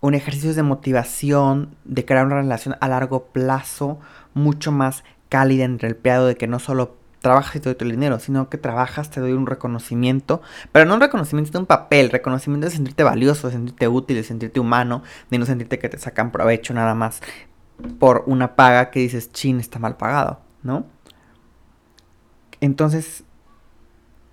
un 0.00 0.14
ejercicio 0.14 0.54
de 0.54 0.62
motivación, 0.62 1.76
de 1.84 2.04
crear 2.04 2.26
una 2.26 2.36
relación 2.36 2.76
a 2.80 2.88
largo 2.88 3.26
plazo 3.26 4.00
mucho 4.34 4.72
más 4.72 5.04
cálida 5.28 5.64
entre 5.64 5.88
el 5.88 5.94
empleado, 5.94 6.26
de 6.26 6.36
que 6.36 6.46
no 6.46 6.58
solo 6.58 6.96
trabajas 7.22 7.56
y 7.56 7.60
te 7.60 7.68
doy 7.70 7.74
tu 7.76 7.84
dinero, 7.84 8.18
sino 8.18 8.50
que 8.50 8.58
trabajas, 8.58 9.10
te 9.10 9.20
doy 9.20 9.32
un 9.32 9.46
reconocimiento, 9.46 10.42
pero 10.72 10.84
no 10.84 10.94
un 10.94 11.00
reconocimiento 11.00 11.52
de 11.52 11.58
un 11.58 11.66
papel, 11.66 12.10
reconocimiento 12.10 12.66
de 12.66 12.72
sentirte 12.72 13.02
valioso, 13.04 13.46
de 13.46 13.54
sentirte 13.54 13.88
útil, 13.88 14.16
de 14.16 14.24
sentirte 14.24 14.60
humano, 14.60 15.02
de 15.30 15.38
no 15.38 15.46
sentirte 15.46 15.78
que 15.78 15.88
te 15.88 15.98
sacan 15.98 16.32
provecho 16.32 16.74
nada 16.74 16.94
más 16.94 17.22
por 17.98 18.24
una 18.26 18.54
paga 18.56 18.90
que 18.90 19.00
dices, 19.00 19.32
chin, 19.32 19.60
está 19.60 19.78
mal 19.78 19.96
pagado, 19.96 20.40
¿no? 20.62 20.86
Entonces, 22.60 23.24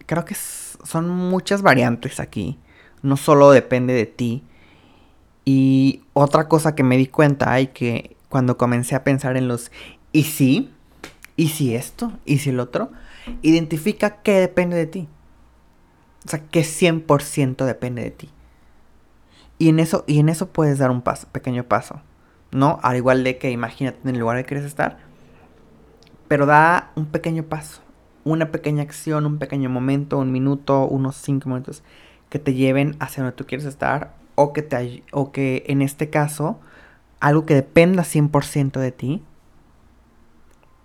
creo 0.06 0.26
que 0.26 0.36
son 0.36 1.10
muchas 1.10 1.62
variantes 1.62 2.20
aquí, 2.20 2.60
no 3.02 3.18
solo 3.18 3.52
depende 3.52 3.94
de 3.94 4.06
ti. 4.06 4.44
Y 5.46 6.04
otra 6.14 6.48
cosa 6.48 6.76
que 6.76 6.84
me 6.84 6.98
di 6.98 7.08
cuenta 7.08 7.60
y 7.60 7.68
que 7.68 8.18
cuando 8.30 8.58
comencé 8.58 8.96
a 8.96 9.04
pensar 9.04 9.38
en 9.38 9.48
los 9.48 9.72
y 10.12 10.24
si, 10.24 10.74
y 11.40 11.48
si 11.48 11.74
esto, 11.74 12.12
y 12.26 12.40
si 12.40 12.50
el 12.50 12.60
otro, 12.60 12.92
identifica 13.42 14.22
qué 14.22 14.42
depende 14.42 14.76
de 14.76 14.88
ti. 14.88 15.08
O 16.26 16.30
sea, 16.30 16.40
que 16.40 16.64
100% 16.64 17.64
depende 17.64 18.04
de 18.04 18.12
ti. 18.12 18.30
Y 19.58 19.70
en 19.70 19.80
eso, 19.80 20.04
y 20.06 20.20
en 20.20 20.28
eso 20.28 20.50
puedes 20.50 20.80
dar 20.80 20.92
un 20.92 21.02
paso, 21.02 21.30
pequeño 21.32 21.64
paso. 21.64 22.02
¿No? 22.52 22.78
Al 22.84 22.98
igual 22.98 23.24
de 23.24 23.38
que 23.38 23.52
imagínate 23.52 24.00
en 24.04 24.16
el 24.16 24.20
lugar 24.20 24.36
que 24.36 24.44
quieres 24.44 24.66
estar. 24.66 24.98
Pero 26.28 26.46
da 26.46 26.92
un 26.98 27.06
pequeño 27.06 27.44
paso. 27.44 27.84
Una 28.26 28.52
pequeña 28.52 28.84
acción, 28.84 29.26
un 29.26 29.38
pequeño 29.38 29.70
momento, 29.70 30.18
un 30.18 30.34
minuto, 30.34 30.88
unos 30.88 31.16
cinco 31.16 31.48
minutos. 31.48 31.84
Que 32.28 32.40
te 32.40 32.54
lleven 32.54 32.98
hacia 33.00 33.24
donde 33.24 33.38
tú 33.38 33.46
quieres 33.46 33.66
estar. 33.66 34.14
O 34.36 34.52
que, 34.52 34.62
te, 34.62 35.04
o 35.14 35.32
que 35.32 35.64
en 35.68 35.84
este 35.84 36.10
caso, 36.10 36.60
algo 37.22 37.46
que 37.46 37.56
dependa 37.56 38.04
100% 38.04 38.78
de 38.78 38.92
ti. 38.92 39.24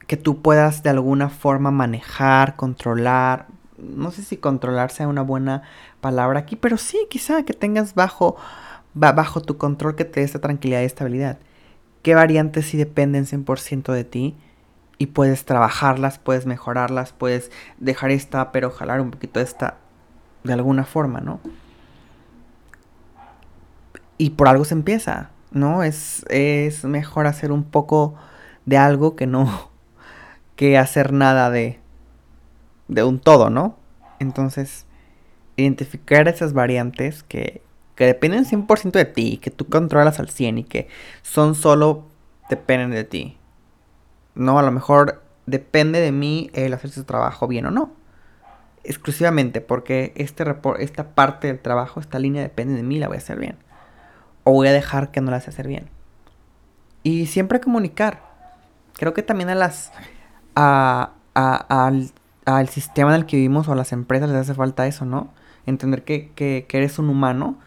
Que 0.06 0.16
tú 0.16 0.42
puedas 0.42 0.82
de 0.82 0.90
alguna 0.90 1.28
forma 1.28 1.70
manejar, 1.70 2.56
controlar. 2.56 3.46
No 3.78 4.10
sé 4.10 4.22
si 4.22 4.36
controlar 4.36 4.90
sea 4.90 5.08
una 5.08 5.22
buena 5.22 5.62
palabra 6.00 6.40
aquí, 6.40 6.56
pero 6.56 6.76
sí, 6.78 6.98
quizá 7.10 7.42
que 7.44 7.54
tengas 7.54 7.94
bajo, 7.94 8.36
bajo 8.94 9.40
tu 9.40 9.56
control 9.56 9.96
que 9.96 10.04
te 10.04 10.20
dé 10.20 10.26
esta 10.26 10.40
tranquilidad 10.40 10.82
y 10.82 10.84
estabilidad 10.84 11.38
qué 12.04 12.14
variantes 12.14 12.66
sí 12.66 12.76
dependen 12.76 13.24
100% 13.24 13.92
de 13.92 14.04
ti 14.04 14.36
y 14.98 15.06
puedes 15.06 15.44
trabajarlas, 15.46 16.18
puedes 16.18 16.46
mejorarlas, 16.46 17.12
puedes 17.12 17.50
dejar 17.78 18.10
esta, 18.10 18.52
pero 18.52 18.70
jalar 18.70 19.00
un 19.00 19.10
poquito 19.10 19.40
esta 19.40 19.78
de 20.44 20.52
alguna 20.52 20.84
forma, 20.84 21.20
¿no? 21.20 21.40
Y 24.18 24.30
por 24.30 24.48
algo 24.48 24.64
se 24.66 24.74
empieza, 24.74 25.30
¿no? 25.50 25.82
Es, 25.82 26.24
es 26.28 26.84
mejor 26.84 27.26
hacer 27.26 27.50
un 27.50 27.64
poco 27.64 28.14
de 28.66 28.76
algo 28.76 29.16
que 29.16 29.26
no, 29.26 29.70
que 30.56 30.78
hacer 30.78 31.12
nada 31.12 31.50
de, 31.50 31.80
de 32.88 33.04
un 33.04 33.18
todo, 33.18 33.50
¿no? 33.50 33.76
Entonces, 34.20 34.86
identificar 35.56 36.28
esas 36.28 36.52
variantes 36.52 37.22
que, 37.22 37.62
dependen 37.96 38.44
100% 38.44 38.90
de 38.92 39.04
ti, 39.04 39.38
que 39.38 39.50
tú 39.50 39.68
controlas 39.68 40.18
al 40.18 40.28
100 40.28 40.58
y 40.58 40.64
que 40.64 40.88
son 41.22 41.54
solo 41.54 42.06
dependen 42.50 42.90
de 42.90 43.04
ti. 43.04 43.38
No, 44.34 44.58
a 44.58 44.62
lo 44.62 44.72
mejor 44.72 45.22
depende 45.46 46.00
de 46.00 46.10
mí 46.10 46.50
el 46.54 46.74
hacer 46.74 46.90
su 46.90 47.04
trabajo 47.04 47.46
bien 47.46 47.66
o 47.66 47.70
no. 47.70 47.92
Exclusivamente 48.82 49.60
porque 49.60 50.12
este 50.16 50.44
esta 50.80 51.14
parte 51.14 51.46
del 51.46 51.60
trabajo, 51.60 52.00
esta 52.00 52.18
línea 52.18 52.42
depende 52.42 52.74
de 52.74 52.82
mí, 52.82 52.98
la 52.98 53.06
voy 53.06 53.16
a 53.16 53.18
hacer 53.18 53.38
bien. 53.38 53.56
O 54.42 54.52
voy 54.52 54.68
a 54.68 54.72
dejar 54.72 55.10
que 55.10 55.20
no 55.20 55.30
la 55.30 55.38
hace 55.38 55.50
hacer 55.50 55.68
bien. 55.68 55.88
Y 57.02 57.26
siempre 57.26 57.60
comunicar. 57.60 58.22
Creo 58.94 59.14
que 59.14 59.22
también 59.22 59.50
a 59.50 59.54
las. 59.54 59.92
A, 60.56 61.12
al, 61.34 62.10
al, 62.44 62.68
sistema 62.68 63.10
en 63.10 63.22
el 63.22 63.26
que 63.26 63.36
vivimos 63.36 63.68
o 63.68 63.72
a 63.72 63.76
las 63.76 63.92
empresas 63.92 64.28
les 64.28 64.38
hace 64.38 64.54
falta 64.54 64.86
eso, 64.86 65.04
¿no? 65.04 65.32
Entender 65.66 66.04
que, 66.04 66.30
que, 66.34 66.66
que 66.68 66.78
eres 66.78 66.98
un 66.98 67.08
humano 67.08 67.58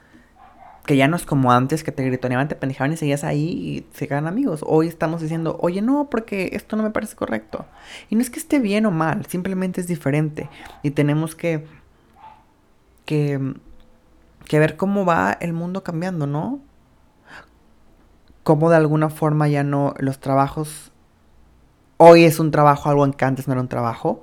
que 0.88 0.95
ya 0.95 1.10
no 1.10 1.17
es 1.17 1.26
como 1.26 1.52
antes 1.52 1.84
que 1.84 1.91
te 1.91 2.04
gritoneaban, 2.04 2.47
te 2.47 2.56
pendejaban 2.56 2.93
y 2.93 2.97
seguías 2.97 3.26
ahí 3.26 3.43
y 3.43 3.88
se 3.93 4.08
quedan 4.08 4.26
amigos. 4.26 4.63
Hoy 4.65 4.88
estamos 4.88 5.21
diciendo, 5.21 5.58
oye, 5.60 5.82
no, 5.82 6.10
porque 6.10 6.52
esto 6.54 6.78
no 6.78 6.84
me 6.84 6.91
parece 6.91 7.17
correcto. 7.17 7.65
Y 8.10 8.15
no 8.15 8.21
es 8.21 8.30
que 8.30 8.39
esté 8.39 8.60
bien 8.60 8.86
o 8.86 8.91
mal, 8.91 9.26
simplemente 9.26 9.82
es 9.82 9.88
diferente. 9.88 10.50
Y 10.84 10.91
tenemos 10.91 11.36
que, 11.36 11.67
que, 13.04 13.54
que 14.45 14.60
ver 14.60 14.78
cómo 14.78 15.04
va 15.04 15.38
el 15.41 15.52
mundo 15.52 15.84
cambiando, 15.84 16.26
¿no? 16.26 16.62
Cómo 18.43 18.69
de 18.69 18.78
alguna 18.78 19.10
forma 19.10 19.50
ya 19.50 19.63
no 19.63 19.93
los 20.00 20.19
trabajos... 20.19 20.93
Hoy 21.97 22.25
es 22.25 22.39
un 22.39 22.51
trabajo 22.51 22.89
algo 22.89 23.12
que 23.12 23.25
antes 23.25 23.47
no 23.47 23.53
era 23.53 23.62
un 23.62 23.67
trabajo, 23.67 24.21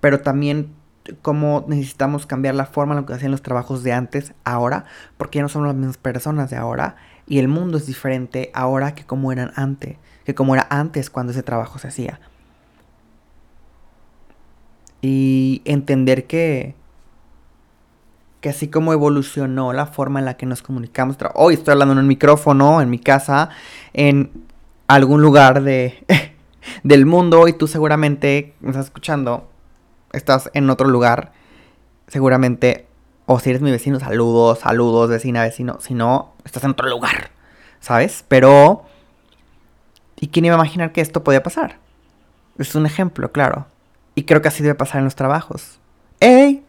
pero 0.00 0.20
también 0.20 0.74
cómo 1.22 1.64
necesitamos 1.68 2.26
cambiar 2.26 2.54
la 2.54 2.66
forma 2.66 2.94
en 2.94 3.00
la 3.00 3.06
que 3.06 3.14
hacían 3.14 3.30
los 3.30 3.42
trabajos 3.42 3.82
de 3.82 3.92
antes, 3.92 4.34
ahora, 4.44 4.84
porque 5.16 5.38
ya 5.38 5.42
no 5.42 5.48
somos 5.48 5.68
las 5.68 5.76
mismas 5.76 5.98
personas 5.98 6.50
de 6.50 6.56
ahora 6.56 6.96
y 7.26 7.38
el 7.38 7.48
mundo 7.48 7.78
es 7.78 7.86
diferente 7.86 8.50
ahora 8.54 8.94
que 8.94 9.04
como 9.04 9.30
eran 9.32 9.52
antes, 9.54 9.96
que 10.24 10.34
como 10.34 10.54
era 10.54 10.66
antes 10.68 11.10
cuando 11.10 11.32
ese 11.32 11.42
trabajo 11.42 11.78
se 11.78 11.88
hacía. 11.88 12.20
Y 15.00 15.62
entender 15.64 16.26
que 16.26 16.74
que 18.40 18.48
así 18.48 18.68
como 18.68 18.92
evolucionó 18.92 19.72
la 19.74 19.86
forma 19.86 20.18
en 20.18 20.24
la 20.24 20.38
que 20.38 20.46
nos 20.46 20.62
comunicamos, 20.62 21.16
hoy 21.34 21.54
estoy 21.54 21.72
hablando 21.72 21.92
en 21.92 21.98
un 21.98 22.06
micrófono, 22.06 22.80
en 22.80 22.88
mi 22.88 22.98
casa, 22.98 23.50
en 23.92 24.30
algún 24.88 25.20
lugar 25.20 25.62
de 25.62 26.04
del 26.82 27.06
mundo 27.06 27.48
y 27.48 27.52
tú 27.52 27.66
seguramente 27.66 28.54
me 28.60 28.70
estás 28.70 28.86
escuchando 28.86 29.50
estás 30.12 30.50
en 30.54 30.68
otro 30.70 30.88
lugar, 30.88 31.32
seguramente, 32.08 32.86
o 33.26 33.38
si 33.38 33.50
eres 33.50 33.62
mi 33.62 33.70
vecino, 33.70 34.00
saludos, 34.00 34.60
saludos, 34.60 35.08
vecina, 35.08 35.42
vecino. 35.42 35.78
Si 35.80 35.94
no, 35.94 36.34
estás 36.44 36.64
en 36.64 36.70
otro 36.70 36.88
lugar, 36.88 37.30
¿sabes? 37.80 38.24
Pero, 38.28 38.84
¿y 40.18 40.28
quién 40.28 40.44
iba 40.44 40.54
a 40.54 40.58
imaginar 40.58 40.92
que 40.92 41.00
esto 41.00 41.22
podía 41.22 41.42
pasar? 41.42 41.78
Es 42.58 42.74
un 42.74 42.86
ejemplo, 42.86 43.30
claro. 43.32 43.66
Y 44.14 44.24
creo 44.24 44.42
que 44.42 44.48
así 44.48 44.62
debe 44.62 44.74
pasar 44.74 44.98
en 44.98 45.04
los 45.04 45.14
trabajos. 45.14 45.78
¡Ey! 46.18 46.64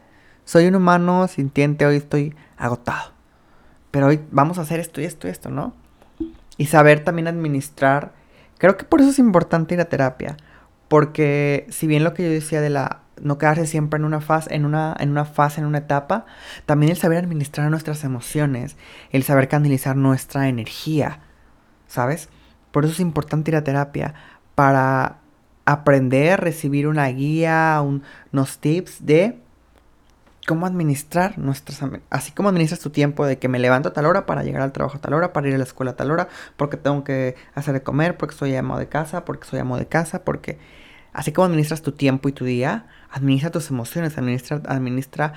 Soy 0.46 0.68
un 0.68 0.76
humano 0.76 1.28
sintiente, 1.28 1.86
hoy 1.86 1.98
estoy 1.98 2.36
agotado. 2.58 3.12
Pero 3.90 4.08
hoy 4.08 4.22
vamos 4.32 4.58
a 4.58 4.62
hacer 4.62 4.80
esto 4.80 5.02
y 5.02 5.06
esto 5.06 5.28
y 5.28 5.32
esto, 5.32 5.50
¿no? 5.50 5.74
Y 6.58 6.68
saber 6.68 7.04
también 7.04 7.28
administrar. 7.28 8.14
Creo 8.62 8.78
que 8.78 8.86
por 8.86 9.02
eso 9.02 9.10
es 9.10 9.18
importante 9.18 9.74
ir 9.74 9.82
a 9.82 9.86
terapia. 9.86 10.38
Porque 10.88 11.66
si 11.72 11.88
bien 11.88 12.04
lo 12.04 12.14
que 12.14 12.22
yo 12.22 12.30
decía 12.30 12.62
de 12.62 12.70
la 12.70 13.02
no 13.20 13.40
quedarse 13.40 13.66
siempre 13.66 13.98
en 13.98 14.06
una 14.06 14.22
fase, 14.22 14.54
en 14.54 14.66
una, 14.66 14.96
en 15.00 15.10
una 15.10 15.26
fase, 15.26 15.62
en 15.62 15.66
una 15.66 15.80
etapa, 15.80 16.28
también 16.68 16.92
el 16.92 16.98
saber 16.98 17.18
administrar 17.18 17.72
nuestras 17.72 18.04
emociones, 18.04 18.78
el 19.10 19.24
saber 19.24 19.48
canalizar 19.48 19.96
nuestra 19.96 20.48
energía, 20.48 21.22
¿sabes? 21.88 22.30
Por 22.72 22.84
eso 22.86 22.94
es 22.94 23.00
importante 23.00 23.50
ir 23.50 23.58
a 23.58 23.64
terapia, 23.64 24.14
para 24.54 25.18
aprender, 25.66 26.40
recibir 26.40 26.88
una 26.88 27.08
guía, 27.08 27.82
unos 27.82 28.60
tips 28.60 29.04
de 29.04 29.41
cómo 30.48 30.66
administrar 30.66 31.38
nuestras... 31.38 31.82
Así 32.10 32.32
como 32.32 32.50
administras 32.50 32.80
tu 32.80 32.90
tiempo 32.90 33.26
de 33.26 33.38
que 33.38 33.48
me 33.48 33.60
levanto 33.60 33.90
a 33.90 33.94
tal 33.94 34.06
hora 34.06 34.26
para 34.26 34.44
llegar 34.44 34.62
al 34.62 34.72
trabajo 34.72 34.98
a 34.98 35.02
tal 35.02 35.14
hora, 35.14 35.34
para 35.34 35.48
ir 35.48 35.56
a 35.56 35.58
la 35.58 35.64
escuela 35.64 35.92
a 35.92 35.96
tal 35.96 36.12
hora, 36.12 36.28
porque 36.58 36.78
tengo 36.78 37.04
que 37.04 37.36
hacer 37.56 37.74
de 37.74 37.84
comer, 37.84 38.18
porque 38.18 38.36
soy 38.36 38.56
amo 38.56 38.78
de 38.78 38.88
casa, 38.88 39.26
porque 39.26 39.48
soy 39.48 39.60
amo 39.60 39.78
de 39.78 39.88
casa, 39.88 40.24
porque 40.24 40.60
Así 41.14 41.32
como 41.32 41.46
administras 41.46 41.82
tu 41.82 41.92
tiempo 41.92 42.30
y 42.30 42.32
tu 42.32 42.46
día, 42.46 42.86
administra 43.10 43.52
tus 43.52 43.70
emociones, 43.70 44.18
administra, 44.18 44.62
administra 44.66 45.34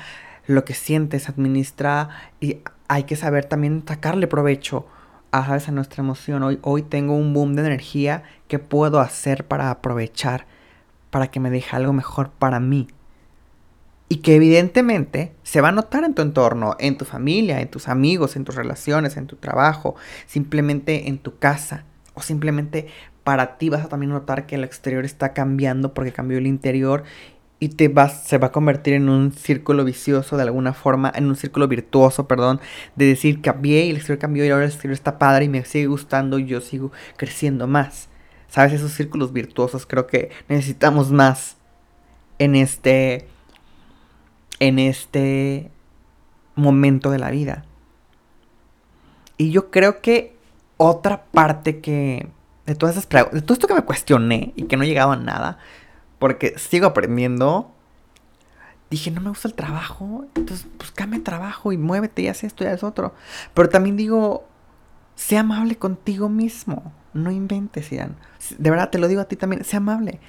lo 0.46 0.64
que 0.64 0.74
sientes, 0.74 1.28
administra 1.28 2.10
y 2.40 2.58
hay 2.86 3.04
que 3.04 3.16
saber 3.16 3.46
también 3.46 3.82
sacarle 3.86 4.26
provecho 4.26 4.86
a, 5.32 5.52
a 5.52 5.70
nuestra 5.72 6.02
emoción. 6.02 6.42
Hoy, 6.44 6.60
hoy 6.62 6.82
tengo 6.82 7.16
un 7.16 7.34
boom 7.34 7.56
de 7.56 7.62
energía 7.62 8.22
que 8.46 8.60
puedo 8.60 9.00
hacer 9.00 9.46
para 9.46 9.70
aprovechar, 9.70 10.46
para 11.10 11.28
que 11.28 11.40
me 11.40 11.50
deje 11.50 11.74
algo 11.74 11.92
mejor 11.92 12.30
para 12.30 12.60
mí. 12.60 12.86
Y 14.14 14.18
que 14.18 14.36
evidentemente 14.36 15.32
se 15.42 15.60
va 15.60 15.70
a 15.70 15.72
notar 15.72 16.04
en 16.04 16.14
tu 16.14 16.22
entorno, 16.22 16.76
en 16.78 16.96
tu 16.96 17.04
familia, 17.04 17.60
en 17.60 17.68
tus 17.68 17.88
amigos, 17.88 18.36
en 18.36 18.44
tus 18.44 18.54
relaciones, 18.54 19.16
en 19.16 19.26
tu 19.26 19.34
trabajo, 19.34 19.96
simplemente 20.28 21.08
en 21.08 21.18
tu 21.18 21.36
casa 21.40 21.84
o 22.14 22.22
simplemente 22.22 22.86
para 23.24 23.58
ti 23.58 23.70
vas 23.70 23.84
a 23.84 23.88
también 23.88 24.12
notar 24.12 24.46
que 24.46 24.54
el 24.54 24.62
exterior 24.62 25.04
está 25.04 25.32
cambiando 25.32 25.94
porque 25.94 26.12
cambió 26.12 26.38
el 26.38 26.46
interior 26.46 27.02
y 27.58 27.70
te 27.70 27.88
vas, 27.88 28.22
se 28.22 28.38
va 28.38 28.46
a 28.46 28.52
convertir 28.52 28.94
en 28.94 29.08
un 29.08 29.32
círculo 29.32 29.84
vicioso 29.84 30.36
de 30.36 30.44
alguna 30.44 30.74
forma, 30.74 31.12
en 31.12 31.26
un 31.26 31.34
círculo 31.34 31.66
virtuoso, 31.66 32.28
perdón, 32.28 32.60
de 32.94 33.06
decir 33.06 33.42
cambié 33.42 33.86
y 33.86 33.90
el 33.90 33.96
exterior 33.96 34.20
cambió 34.20 34.44
y 34.44 34.50
ahora 34.50 34.62
el 34.62 34.70
exterior 34.70 34.94
está 34.94 35.18
padre 35.18 35.46
y 35.46 35.48
me 35.48 35.64
sigue 35.64 35.88
gustando 35.88 36.38
y 36.38 36.46
yo 36.46 36.60
sigo 36.60 36.92
creciendo 37.16 37.66
más. 37.66 38.10
¿Sabes? 38.46 38.74
Esos 38.74 38.92
círculos 38.92 39.32
virtuosos 39.32 39.86
creo 39.86 40.06
que 40.06 40.30
necesitamos 40.48 41.10
más 41.10 41.56
en 42.38 42.54
este 42.54 43.26
en 44.66 44.78
este 44.78 45.70
momento 46.54 47.10
de 47.10 47.18
la 47.18 47.30
vida. 47.30 47.66
Y 49.36 49.50
yo 49.50 49.70
creo 49.70 50.00
que 50.00 50.36
otra 50.78 51.24
parte 51.24 51.80
que 51.80 52.28
de 52.64 52.74
todas 52.74 52.96
esas 52.96 53.08
de 53.32 53.42
todo 53.42 53.52
esto 53.52 53.66
que 53.66 53.74
me 53.74 53.82
cuestioné 53.82 54.54
y 54.56 54.64
que 54.64 54.76
no 54.78 54.84
he 54.84 54.86
llegado 54.86 55.12
a 55.12 55.16
nada, 55.16 55.58
porque 56.18 56.58
sigo 56.58 56.86
aprendiendo, 56.86 57.72
dije, 58.90 59.10
no 59.10 59.20
me 59.20 59.28
gusta 59.28 59.48
el 59.48 59.54
trabajo, 59.54 60.24
entonces 60.34 60.66
pues 60.78 60.90
cambia 60.92 61.22
trabajo 61.22 61.72
y 61.72 61.76
muévete 61.76 62.22
y 62.22 62.28
haz 62.28 62.42
esto 62.42 62.64
y 62.64 62.68
haz 62.68 62.82
otro. 62.82 63.14
Pero 63.52 63.68
también 63.68 63.98
digo, 63.98 64.48
sea 65.14 65.40
amable 65.40 65.76
contigo 65.76 66.30
mismo, 66.30 66.90
no 67.12 67.30
inventes, 67.30 67.90
Ian. 67.90 68.16
De 68.56 68.70
verdad, 68.70 68.88
te 68.88 68.98
lo 68.98 69.08
digo 69.08 69.20
a 69.20 69.26
ti 69.26 69.36
también, 69.36 69.62
sea 69.62 69.76
amable. 69.76 70.20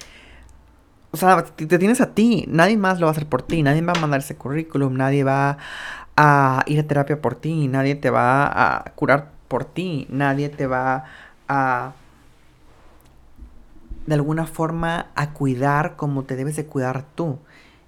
O 1.16 1.18
sea, 1.18 1.42
te 1.42 1.78
tienes 1.78 2.02
a 2.02 2.12
ti, 2.12 2.44
nadie 2.46 2.76
más 2.76 3.00
lo 3.00 3.06
va 3.06 3.10
a 3.10 3.12
hacer 3.12 3.26
por 3.26 3.40
ti, 3.40 3.62
nadie 3.62 3.80
va 3.80 3.94
a 3.94 3.98
mandar 3.98 4.20
ese 4.20 4.36
currículum, 4.36 4.92
nadie 4.98 5.24
va 5.24 5.56
a 6.14 6.62
ir 6.66 6.78
a 6.78 6.82
terapia 6.86 7.22
por 7.22 7.36
ti, 7.36 7.68
nadie 7.68 7.94
te 7.94 8.10
va 8.10 8.46
a 8.52 8.92
curar 8.96 9.30
por 9.48 9.64
ti, 9.64 10.06
nadie 10.10 10.50
te 10.50 10.66
va 10.66 11.04
a 11.48 11.94
de 14.06 14.14
alguna 14.14 14.44
forma 14.46 15.06
a 15.14 15.32
cuidar 15.32 15.96
como 15.96 16.24
te 16.24 16.36
debes 16.36 16.56
de 16.56 16.66
cuidar 16.66 17.06
tú. 17.14 17.38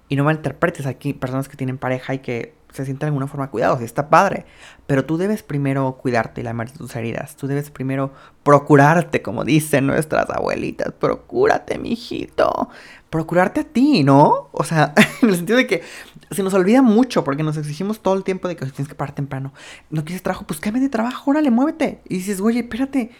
Y 0.07 0.15
no 0.15 0.23
malinterpretes 0.23 0.87
aquí 0.87 1.13
personas 1.13 1.47
que 1.47 1.55
tienen 1.55 1.77
pareja 1.77 2.15
y 2.15 2.19
que 2.19 2.55
se 2.73 2.85
sienten 2.85 2.99
de 2.99 3.05
alguna 3.07 3.27
forma 3.27 3.49
cuidados, 3.49 3.81
y 3.81 3.83
está 3.83 4.09
padre. 4.09 4.45
Pero 4.85 5.05
tú 5.05 5.17
debes 5.17 5.43
primero 5.43 5.97
cuidarte 6.01 6.41
y 6.41 6.43
lamarte 6.43 6.77
tus 6.77 6.95
heridas. 6.95 7.35
Tú 7.35 7.47
debes 7.47 7.71
primero 7.71 8.11
procurarte, 8.43 9.21
como 9.21 9.43
dicen 9.43 9.87
nuestras 9.87 10.29
abuelitas. 10.29 10.93
Procúrate, 10.93 11.77
mijito. 11.79 12.69
Procurarte 13.09 13.61
a 13.61 13.63
ti, 13.63 14.03
¿no? 14.03 14.49
O 14.51 14.63
sea, 14.63 14.93
en 15.21 15.29
el 15.29 15.35
sentido 15.35 15.57
de 15.57 15.67
que 15.67 15.83
se 16.31 16.43
nos 16.43 16.53
olvida 16.53 16.81
mucho 16.81 17.23
porque 17.23 17.43
nos 17.43 17.57
exigimos 17.57 18.01
todo 18.01 18.13
el 18.13 18.23
tiempo 18.23 18.47
de 18.47 18.55
que 18.55 18.65
tienes 18.67 18.87
que 18.87 18.95
parar 18.95 19.15
temprano. 19.15 19.53
No 19.89 20.05
quieres 20.05 20.21
trabajo, 20.21 20.45
pues 20.45 20.59
cámbiate 20.59 20.85
de 20.85 20.89
trabajo, 20.89 21.31
órale, 21.31 21.51
muévete. 21.51 22.01
Y 22.07 22.15
dices, 22.17 22.39
oye, 22.39 22.59
espérate, 22.59 23.11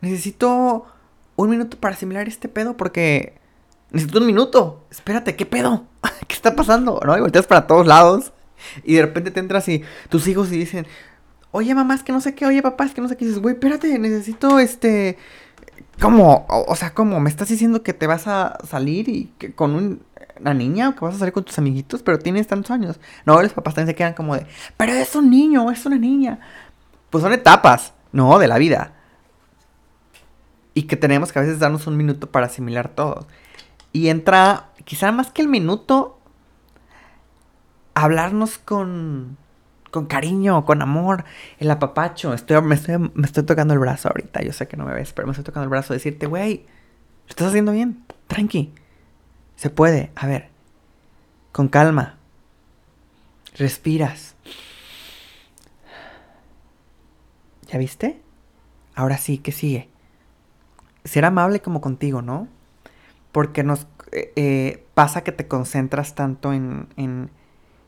necesito 0.00 0.86
un 1.36 1.50
minuto 1.50 1.78
para 1.78 1.94
asimilar 1.94 2.26
este 2.28 2.48
pedo 2.48 2.76
porque 2.76 3.38
necesito 3.90 4.18
un 4.18 4.26
minuto. 4.26 4.84
Espérate, 4.90 5.36
¿qué 5.36 5.46
pedo? 5.46 5.86
¿Qué 6.26 6.34
está 6.34 6.56
pasando? 6.56 7.00
¿No? 7.04 7.16
Y 7.16 7.20
volteas 7.20 7.46
para 7.46 7.66
todos 7.66 7.86
lados 7.86 8.32
y 8.84 8.94
de 8.94 9.02
repente 9.02 9.30
te 9.30 9.40
entras 9.40 9.68
y 9.68 9.82
tus 10.08 10.26
hijos 10.28 10.50
y 10.52 10.58
dicen, 10.58 10.86
oye 11.50 11.74
mamá, 11.74 11.94
es 11.94 12.02
que 12.02 12.12
no 12.12 12.20
sé 12.20 12.34
qué, 12.34 12.46
oye 12.46 12.62
papá, 12.62 12.84
es 12.84 12.94
que 12.94 13.00
no 13.00 13.08
sé 13.08 13.16
qué. 13.16 13.24
Y 13.24 13.28
dices, 13.28 13.42
güey, 13.42 13.54
espérate, 13.54 13.98
necesito 13.98 14.58
este... 14.58 15.18
¿Cómo? 16.00 16.46
O, 16.48 16.76
sea, 16.76 16.92
¿cómo? 16.92 17.20
¿Me 17.20 17.30
estás 17.30 17.48
diciendo 17.48 17.82
que 17.82 17.94
te 17.94 18.06
vas 18.06 18.26
a 18.26 18.58
salir 18.66 19.08
y 19.08 19.32
que 19.38 19.54
con 19.54 20.00
una 20.38 20.54
niña 20.54 20.90
o 20.90 20.94
que 20.94 21.00
vas 21.00 21.14
a 21.14 21.18
salir 21.18 21.32
con 21.32 21.44
tus 21.44 21.58
amiguitos, 21.58 22.02
pero 22.02 22.18
tienes 22.18 22.46
tantos 22.46 22.70
años? 22.70 23.00
No, 23.24 23.40
los 23.40 23.52
papás 23.52 23.74
también 23.74 23.94
se 23.94 23.96
quedan 23.96 24.12
como 24.12 24.34
de, 24.36 24.46
pero 24.76 24.92
es 24.92 25.14
un 25.14 25.30
niño, 25.30 25.70
es 25.70 25.86
una 25.86 25.96
niña. 25.96 26.40
Pues 27.08 27.22
son 27.22 27.32
etapas, 27.32 27.94
¿no? 28.12 28.38
De 28.38 28.46
la 28.46 28.58
vida. 28.58 28.92
Y 30.74 30.82
que 30.82 30.96
tenemos 30.96 31.32
que 31.32 31.38
a 31.38 31.42
veces 31.42 31.58
darnos 31.58 31.86
un 31.86 31.96
minuto 31.96 32.30
para 32.30 32.46
asimilar 32.46 32.90
todo. 32.90 33.26
Y 33.92 34.08
entra, 34.08 34.68
quizá 34.84 35.12
más 35.12 35.30
que 35.30 35.40
el 35.40 35.48
minuto, 35.48 36.18
hablarnos 37.94 38.58
con, 38.58 39.38
con 39.96 40.04
cariño, 40.04 40.66
con 40.66 40.82
amor, 40.82 41.24
el 41.58 41.70
apapacho. 41.70 42.34
Estoy, 42.34 42.60
me, 42.60 42.74
estoy, 42.74 42.98
me 43.14 43.24
estoy 43.24 43.44
tocando 43.44 43.72
el 43.72 43.80
brazo 43.80 44.08
ahorita. 44.08 44.42
Yo 44.42 44.52
sé 44.52 44.68
que 44.68 44.76
no 44.76 44.84
me 44.84 44.92
ves, 44.92 45.14
pero 45.14 45.26
me 45.26 45.32
estoy 45.32 45.42
tocando 45.42 45.64
el 45.64 45.70
brazo. 45.70 45.94
Decirte, 45.94 46.26
güey, 46.26 46.66
lo 47.24 47.30
estás 47.30 47.48
haciendo 47.48 47.72
bien. 47.72 48.04
Tranqui. 48.26 48.74
Se 49.54 49.70
puede. 49.70 50.10
A 50.14 50.26
ver. 50.26 50.50
Con 51.50 51.68
calma. 51.68 52.18
Respiras. 53.56 54.34
¿Ya 57.68 57.78
viste? 57.78 58.20
Ahora 58.94 59.16
sí, 59.16 59.38
¿qué 59.38 59.50
sigue? 59.50 59.88
Ser 61.04 61.24
amable 61.24 61.60
como 61.60 61.80
contigo, 61.80 62.20
¿no? 62.20 62.48
Porque 63.32 63.62
nos 63.62 63.86
eh, 64.12 64.30
eh, 64.36 64.84
pasa 64.92 65.24
que 65.24 65.32
te 65.32 65.48
concentras 65.48 66.14
tanto 66.14 66.52
en, 66.52 66.88
en 66.98 67.30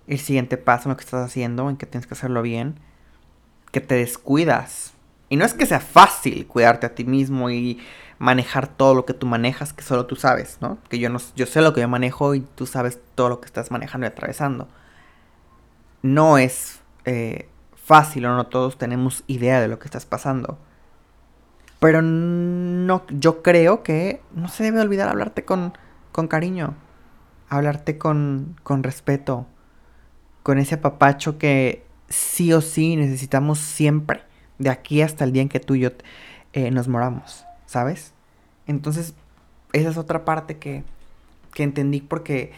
el 0.09 0.19
siguiente 0.19 0.57
paso 0.57 0.89
en 0.89 0.91
lo 0.91 0.97
que 0.97 1.05
estás 1.05 1.25
haciendo, 1.25 1.69
en 1.71 1.77
que 1.77 1.87
tienes 1.87 2.07
que 2.07 2.15
hacerlo 2.15 2.43
bien, 2.43 2.81
que 3.71 3.81
te 3.81 3.95
descuidas. 3.95 4.95
Y 5.29 5.37
no 5.37 5.45
es 5.45 5.55
que 5.55 5.67
sea 5.67 5.81
fácil 5.81 6.47
cuidarte 6.47 6.87
a 6.87 6.95
ti 6.95 7.05
mismo 7.05 7.51
y 7.51 7.79
manejar 8.19 8.67
todo 8.67 8.95
lo 8.95 9.05
que 9.05 9.15
tú 9.15 9.27
manejas, 9.27 9.73
que 9.73 9.83
solo 9.83 10.07
tú 10.07 10.17
sabes, 10.17 10.59
¿no? 10.61 10.79
Que 10.89 10.99
yo 10.99 11.11
no 11.11 11.19
yo 11.37 11.47
sé 11.47 11.61
lo 11.61 11.75
que 11.75 11.83
yo 11.83 11.89
manejo 11.89 12.35
y 12.35 12.41
tú 12.41 12.67
sabes 12.67 12.99
todo 13.15 13.29
lo 13.29 13.41
que 13.41 13.47
estás 13.47 13.71
manejando 13.71 14.07
y 14.07 14.09
atravesando. 14.09 14.69
No 16.03 16.39
es 16.39 16.81
eh, 17.05 17.49
fácil 17.75 18.27
o 18.27 18.35
no 18.35 18.47
todos 18.47 18.79
tenemos 18.79 19.25
idea 19.27 19.61
de 19.61 19.69
lo 19.69 19.79
que 19.79 19.87
estás 19.87 20.07
pasando. 20.07 20.59
Pero 21.81 22.03
no, 22.03 23.03
yo 23.09 23.43
creo 23.43 23.83
que 23.83 24.21
no 24.35 24.49
se 24.49 24.65
debe 24.65 24.81
olvidar 24.81 25.09
hablarte 25.09 25.45
con, 25.45 25.77
con 26.11 26.27
cariño, 26.27 26.75
hablarte 27.49 27.99
con, 27.99 28.57
con 28.65 28.83
respeto, 28.83 29.47
con 30.49 30.57
ese 30.57 30.77
apapacho 30.77 31.37
que 31.37 31.85
sí 32.09 32.55
o 32.55 32.63
sí 32.63 32.97
necesitamos 32.97 33.59
siempre, 33.59 34.23
de 34.57 34.71
aquí 34.71 35.03
hasta 35.03 35.25
el 35.25 35.33
día 35.33 35.43
en 35.43 35.51
que 35.51 35.61
tú 35.61 35.75
y 35.75 35.81
yo 35.81 35.91
eh, 36.55 36.71
nos 36.71 36.89
moramos, 36.89 37.45
¿sabes? 37.67 38.15
Entonces, 38.67 39.13
esa 39.75 39.91
es 39.91 39.99
otra 39.99 40.25
parte 40.25 40.57
que, 40.57 40.85
que 41.53 41.65
entendí 41.65 42.01
porque 42.01 42.53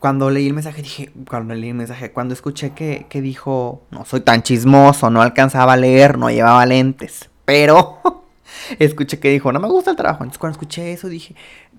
cuando 0.00 0.28
leí 0.28 0.48
el 0.48 0.54
mensaje 0.54 0.82
dije, 0.82 1.12
cuando 1.28 1.54
leí 1.54 1.68
el 1.68 1.76
mensaje, 1.76 2.10
cuando 2.10 2.34
escuché 2.34 2.70
que, 2.70 3.06
que 3.08 3.22
dijo, 3.22 3.80
no 3.92 4.04
soy 4.04 4.22
tan 4.22 4.42
chismoso, 4.42 5.08
no 5.08 5.22
alcanzaba 5.22 5.74
a 5.74 5.76
leer, 5.76 6.18
no 6.18 6.30
llevaba 6.30 6.66
lentes, 6.66 7.30
pero 7.44 8.00
escuché 8.80 9.20
que 9.20 9.30
dijo, 9.30 9.52
no 9.52 9.60
me 9.60 9.68
gusta 9.68 9.92
el 9.92 9.96
trabajo. 9.96 10.24
Entonces 10.24 10.40
cuando 10.40 10.54
escuché 10.54 10.92
eso 10.92 11.08
dije, 11.08 11.36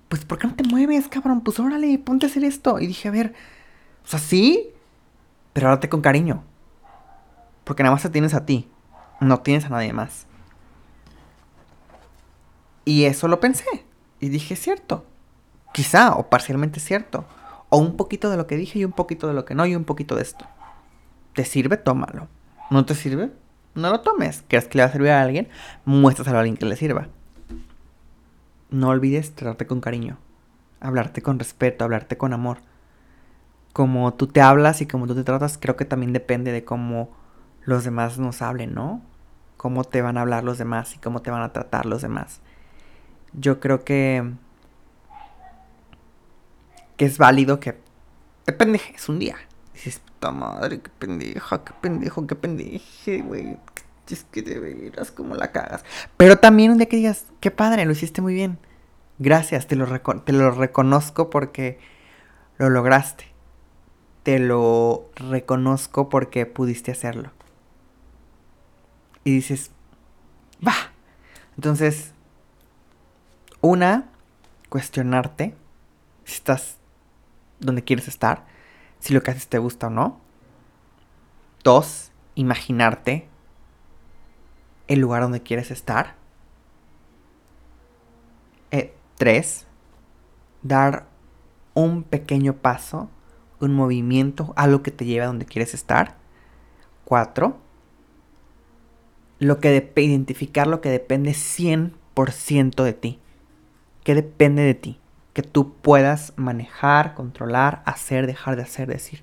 pues 0.08 0.24
¿por 0.24 0.38
qué 0.38 0.46
no 0.46 0.54
te 0.54 0.64
mueves, 0.64 1.08
cabrón? 1.08 1.42
Pues 1.42 1.60
órale, 1.60 1.98
ponte 1.98 2.24
a 2.24 2.30
hacer 2.30 2.42
esto. 2.42 2.80
Y 2.80 2.86
dije, 2.86 3.08
a 3.08 3.10
ver, 3.10 3.34
o 4.02 4.08
sea, 4.08 4.18
sí, 4.18 4.72
pero 5.52 5.68
háblate 5.68 5.88
con 5.88 6.00
cariño. 6.00 6.44
Porque 7.64 7.82
nada 7.82 7.94
más 7.94 8.02
te 8.02 8.10
tienes 8.10 8.34
a 8.34 8.46
ti, 8.46 8.68
no 9.20 9.40
tienes 9.40 9.66
a 9.66 9.70
nadie 9.70 9.92
más. 9.92 10.26
Y 12.84 13.04
eso 13.04 13.28
lo 13.28 13.40
pensé. 13.40 13.64
Y 14.18 14.28
dije, 14.28 14.56
cierto. 14.56 15.04
Quizá, 15.72 16.14
o 16.14 16.28
parcialmente 16.28 16.80
cierto. 16.80 17.24
O 17.68 17.78
un 17.78 17.96
poquito 17.96 18.30
de 18.30 18.36
lo 18.36 18.46
que 18.46 18.56
dije 18.56 18.78
y 18.80 18.84
un 18.84 18.92
poquito 18.92 19.28
de 19.28 19.34
lo 19.34 19.44
que 19.44 19.54
no 19.54 19.64
y 19.66 19.76
un 19.76 19.84
poquito 19.84 20.16
de 20.16 20.22
esto. 20.22 20.44
¿Te 21.34 21.44
sirve? 21.44 21.76
Tómalo. 21.76 22.28
¿No 22.70 22.84
te 22.84 22.94
sirve? 22.94 23.30
No 23.74 23.90
lo 23.90 24.00
tomes. 24.00 24.44
¿Quieres 24.48 24.68
que 24.68 24.78
le 24.78 24.84
va 24.84 24.90
a 24.90 24.92
servir 24.92 25.10
a 25.10 25.22
alguien? 25.22 25.48
Muéstraselo 25.84 26.36
a 26.36 26.40
alguien 26.40 26.56
que 26.56 26.66
le 26.66 26.76
sirva. 26.76 27.08
No 28.70 28.88
olvides 28.88 29.34
tratarte 29.34 29.66
con 29.66 29.80
cariño. 29.80 30.18
Hablarte 30.80 31.22
con 31.22 31.38
respeto, 31.38 31.84
hablarte 31.84 32.16
con 32.16 32.32
amor. 32.32 32.58
Como 33.72 34.12
tú 34.14 34.26
te 34.26 34.40
hablas 34.40 34.80
y 34.80 34.86
como 34.86 35.06
tú 35.06 35.14
te 35.14 35.24
tratas, 35.24 35.58
creo 35.58 35.76
que 35.76 35.84
también 35.84 36.12
depende 36.12 36.52
de 36.52 36.64
cómo 36.64 37.10
los 37.62 37.84
demás 37.84 38.18
nos 38.18 38.42
hablen, 38.42 38.74
¿no? 38.74 39.02
Cómo 39.56 39.84
te 39.84 40.02
van 40.02 40.18
a 40.18 40.22
hablar 40.22 40.44
los 40.44 40.58
demás 40.58 40.94
y 40.96 40.98
cómo 40.98 41.22
te 41.22 41.30
van 41.30 41.42
a 41.42 41.52
tratar 41.52 41.86
los 41.86 42.02
demás. 42.02 42.40
Yo 43.32 43.60
creo 43.60 43.84
que 43.84 44.32
que 46.96 47.06
es 47.06 47.16
válido 47.16 47.60
que 47.60 47.78
te 48.44 48.80
es 48.94 49.08
un 49.08 49.18
día. 49.18 49.36
Dices, 49.72 50.00
puta 50.00 50.32
madre, 50.32 50.80
qué 50.80 50.90
pendeja, 50.98 51.64
qué 51.64 51.72
pendejo, 51.80 52.26
qué 52.26 52.34
pendeje, 52.34 53.22
güey. 53.22 53.56
Es 54.10 54.24
que 54.24 54.42
te 54.42 54.58
veras 54.58 55.10
como 55.12 55.36
la 55.36 55.52
cagas. 55.52 55.84
Pero 56.16 56.36
también 56.38 56.72
un 56.72 56.78
día 56.78 56.88
que 56.88 56.96
digas, 56.96 57.26
qué 57.40 57.50
padre, 57.50 57.86
lo 57.86 57.92
hiciste 57.92 58.20
muy 58.20 58.34
bien. 58.34 58.58
Gracias, 59.18 59.66
te 59.66 59.76
lo, 59.76 59.86
te 60.24 60.32
lo 60.32 60.50
reconozco 60.50 61.30
porque 61.30 61.78
lo 62.58 62.68
lograste. 62.68 63.29
Te 64.22 64.38
lo 64.38 65.10
reconozco 65.16 66.08
porque 66.08 66.46
pudiste 66.46 66.92
hacerlo. 66.92 67.30
Y 69.24 69.32
dices, 69.32 69.70
va. 70.66 70.74
Entonces, 71.56 72.12
una, 73.60 74.10
cuestionarte 74.68 75.54
si 76.24 76.34
estás 76.34 76.76
donde 77.60 77.84
quieres 77.84 78.08
estar 78.08 78.46
si 79.00 79.14
lo 79.14 79.22
que 79.22 79.32
haces 79.32 79.48
te 79.48 79.58
gusta 79.58 79.88
o 79.88 79.90
no. 79.90 80.20
Dos, 81.64 82.12
imaginarte 82.34 83.26
el 84.86 85.00
lugar 85.00 85.22
donde 85.22 85.42
quieres 85.42 85.70
estar. 85.70 86.14
Eh, 88.70 88.94
tres, 89.16 89.66
dar 90.62 91.06
un 91.74 92.04
pequeño 92.04 92.54
paso, 92.54 93.10
un 93.60 93.74
movimiento, 93.74 94.52
algo 94.56 94.82
que 94.82 94.90
te 94.90 95.04
lleve 95.04 95.24
a 95.24 95.28
donde 95.28 95.46
quieres 95.46 95.74
estar. 95.74 96.16
Cuatro, 97.04 97.58
lo 99.38 99.58
que 99.58 99.92
identificar 99.96 100.66
lo 100.66 100.80
que 100.80 100.90
depende 100.90 101.32
100% 101.32 102.84
de 102.84 102.92
ti. 102.92 103.18
¿Qué 104.04 104.14
depende 104.14 104.62
de 104.62 104.74
ti? 104.74 105.00
que 105.32 105.42
tú 105.42 105.74
puedas 105.74 106.32
manejar, 106.36 107.14
controlar, 107.14 107.82
hacer, 107.86 108.26
dejar 108.26 108.56
de 108.56 108.62
hacer, 108.62 108.88
decir. 108.88 109.22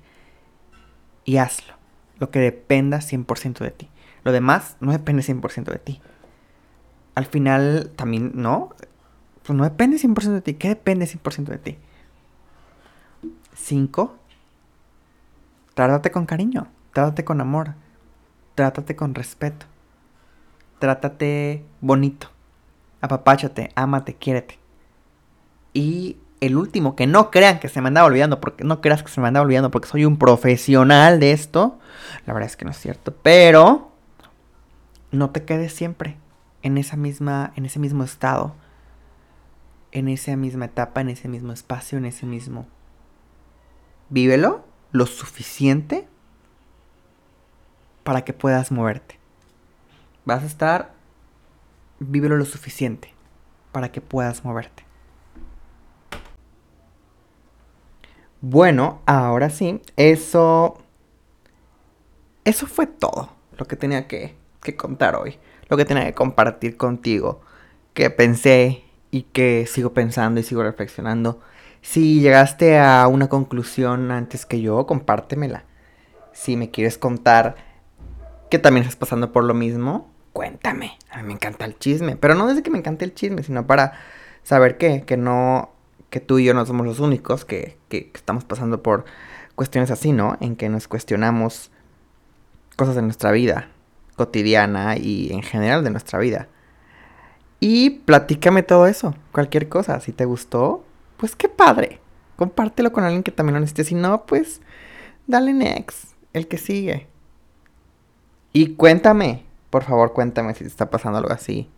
Y 1.24 1.36
hazlo. 1.36 1.74
Lo 2.18 2.30
que 2.30 2.38
dependa 2.38 2.98
100% 2.98 3.58
de 3.58 3.70
ti. 3.70 3.90
Lo 4.24 4.32
demás 4.32 4.76
no 4.80 4.92
depende 4.92 5.22
100% 5.22 5.70
de 5.70 5.78
ti. 5.78 6.00
Al 7.14 7.26
final 7.26 7.92
también, 7.96 8.32
¿no? 8.34 8.70
Pues 9.44 9.56
no 9.56 9.64
depende 9.64 9.98
100% 9.98 10.32
de 10.32 10.40
ti. 10.40 10.54
¿Qué 10.54 10.68
depende 10.68 11.06
100% 11.06 11.44
de 11.44 11.58
ti? 11.58 11.78
5. 13.54 14.17
Trátate 15.78 16.10
con 16.10 16.26
cariño. 16.26 16.66
Trátate 16.92 17.24
con 17.24 17.40
amor. 17.40 17.74
Trátate 18.56 18.96
con 18.96 19.14
respeto. 19.14 19.66
Trátate 20.80 21.64
bonito. 21.80 22.30
Apapáchate, 23.00 23.70
ámate, 23.76 24.14
quiérete. 24.14 24.58
Y 25.72 26.16
el 26.40 26.56
último, 26.56 26.96
que 26.96 27.06
no 27.06 27.30
crean 27.30 27.60
que 27.60 27.68
se 27.68 27.80
me 27.80 27.86
andaba 27.86 28.08
olvidando, 28.08 28.40
porque 28.40 28.64
no 28.64 28.80
creas 28.80 29.04
que 29.04 29.08
se 29.08 29.20
me 29.20 29.28
andaba 29.28 29.44
olvidando 29.44 29.70
porque 29.70 29.86
soy 29.86 30.04
un 30.04 30.18
profesional 30.18 31.20
de 31.20 31.30
esto. 31.30 31.78
La 32.26 32.32
verdad 32.32 32.50
es 32.50 32.56
que 32.56 32.64
no 32.64 32.72
es 32.72 32.78
cierto, 32.78 33.14
pero 33.14 33.92
no 35.12 35.30
te 35.30 35.44
quedes 35.44 35.72
siempre 35.72 36.16
en 36.62 36.76
esa 36.76 36.96
misma 36.96 37.52
en 37.54 37.66
ese 37.66 37.78
mismo 37.78 38.02
estado, 38.02 38.56
en 39.92 40.08
esa 40.08 40.34
misma 40.34 40.64
etapa, 40.64 41.02
en 41.02 41.10
ese 41.10 41.28
mismo 41.28 41.52
espacio, 41.52 41.98
en 41.98 42.06
ese 42.06 42.26
mismo 42.26 42.66
vívelo 44.10 44.67
lo 44.92 45.06
suficiente 45.06 46.08
para 48.04 48.24
que 48.24 48.32
puedas 48.32 48.72
moverte. 48.72 49.18
Vas 50.24 50.42
a 50.42 50.46
estar 50.46 50.98
vívelo 52.00 52.36
lo 52.36 52.44
suficiente 52.44 53.12
para 53.72 53.90
que 53.90 54.00
puedas 54.00 54.44
moverte. 54.44 54.84
Bueno, 58.40 59.02
ahora 59.06 59.50
sí, 59.50 59.80
eso. 59.96 60.78
Eso 62.44 62.66
fue 62.66 62.86
todo 62.86 63.30
lo 63.58 63.66
que 63.66 63.76
tenía 63.76 64.06
que, 64.06 64.36
que, 64.62 64.76
contar 64.76 65.16
hoy. 65.16 65.38
Lo 65.68 65.76
que 65.76 65.84
tenía 65.84 66.06
que 66.06 66.14
compartir 66.14 66.76
contigo. 66.76 67.40
Que 67.94 68.10
pensé 68.10 68.84
y 69.10 69.22
que 69.22 69.66
sigo 69.66 69.92
pensando 69.92 70.40
y 70.40 70.44
sigo 70.44 70.62
reflexionando. 70.62 71.40
Si 71.82 72.20
llegaste 72.20 72.78
a 72.78 73.06
una 73.08 73.28
conclusión 73.28 74.10
antes 74.10 74.46
que 74.46 74.60
yo, 74.60 74.86
compártemela. 74.86 75.64
Si 76.32 76.56
me 76.56 76.70
quieres 76.70 76.98
contar 76.98 77.56
que 78.50 78.58
también 78.58 78.82
estás 78.82 78.96
pasando 78.96 79.32
por 79.32 79.44
lo 79.44 79.54
mismo, 79.54 80.10
cuéntame. 80.32 80.98
A 81.10 81.18
mí 81.18 81.28
me 81.28 81.32
encanta 81.34 81.64
el 81.64 81.78
chisme. 81.78 82.16
Pero 82.16 82.34
no 82.34 82.46
desde 82.46 82.62
que 82.62 82.70
me 82.70 82.78
encante 82.78 83.04
el 83.04 83.14
chisme, 83.14 83.42
sino 83.42 83.66
para 83.66 83.92
saber 84.42 84.78
que, 84.78 85.02
que 85.02 85.16
no 85.16 85.70
que 86.10 86.20
tú 86.20 86.38
y 86.38 86.44
yo 86.44 86.54
no 86.54 86.64
somos 86.64 86.86
los 86.86 87.00
únicos 87.00 87.44
que, 87.44 87.76
estamos 87.90 88.44
pasando 88.44 88.82
por 88.82 89.04
cuestiones 89.54 89.90
así, 89.90 90.12
¿no? 90.12 90.36
En 90.40 90.56
que 90.56 90.68
nos 90.68 90.88
cuestionamos 90.88 91.70
cosas 92.76 92.94
de 92.94 93.02
nuestra 93.02 93.32
vida 93.32 93.68
cotidiana 94.16 94.96
y 94.96 95.32
en 95.32 95.42
general 95.42 95.84
de 95.84 95.90
nuestra 95.90 96.18
vida. 96.18 96.48
Y 97.60 97.90
platícame 97.90 98.62
todo 98.62 98.86
eso, 98.86 99.14
cualquier 99.32 99.68
cosa. 99.68 100.00
Si 100.00 100.12
te 100.12 100.24
gustó, 100.24 100.84
pues 101.18 101.36
qué 101.36 101.50
padre. 101.50 102.00
Compártelo 102.36 102.92
con 102.92 103.04
alguien 103.04 103.22
que 103.22 103.32
también 103.32 103.54
lo 103.54 103.60
necesite. 103.60 103.84
Si 103.84 103.94
no, 103.94 104.24
pues 104.24 104.62
dale 105.26 105.52
next, 105.52 106.14
el 106.32 106.48
que 106.48 106.56
sigue. 106.56 107.08
Y 108.52 108.74
cuéntame, 108.76 109.44
por 109.68 109.84
favor, 109.84 110.14
cuéntame 110.14 110.54
si 110.54 110.60
te 110.60 110.70
está 110.70 110.88
pasando 110.88 111.18
algo 111.18 111.32
así 111.32 111.68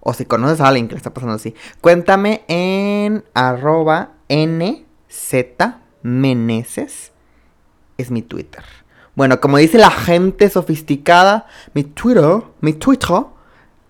o 0.00 0.14
si 0.14 0.24
conoces 0.24 0.60
a 0.60 0.68
alguien 0.68 0.88
que 0.88 0.94
le 0.94 0.98
está 0.98 1.12
pasando 1.12 1.34
así, 1.34 1.54
cuéntame 1.80 2.42
en 2.48 3.24
arroba 3.34 4.12
nzmeneses. 4.28 5.42
Es 7.96 8.10
mi 8.10 8.22
Twitter. 8.22 8.64
Bueno, 9.16 9.40
como 9.40 9.58
dice 9.58 9.78
la 9.78 9.90
gente 9.90 10.48
sofisticada, 10.48 11.46
mi 11.74 11.82
Twitter, 11.82 12.42
mi 12.60 12.72
Twitter, 12.72 13.24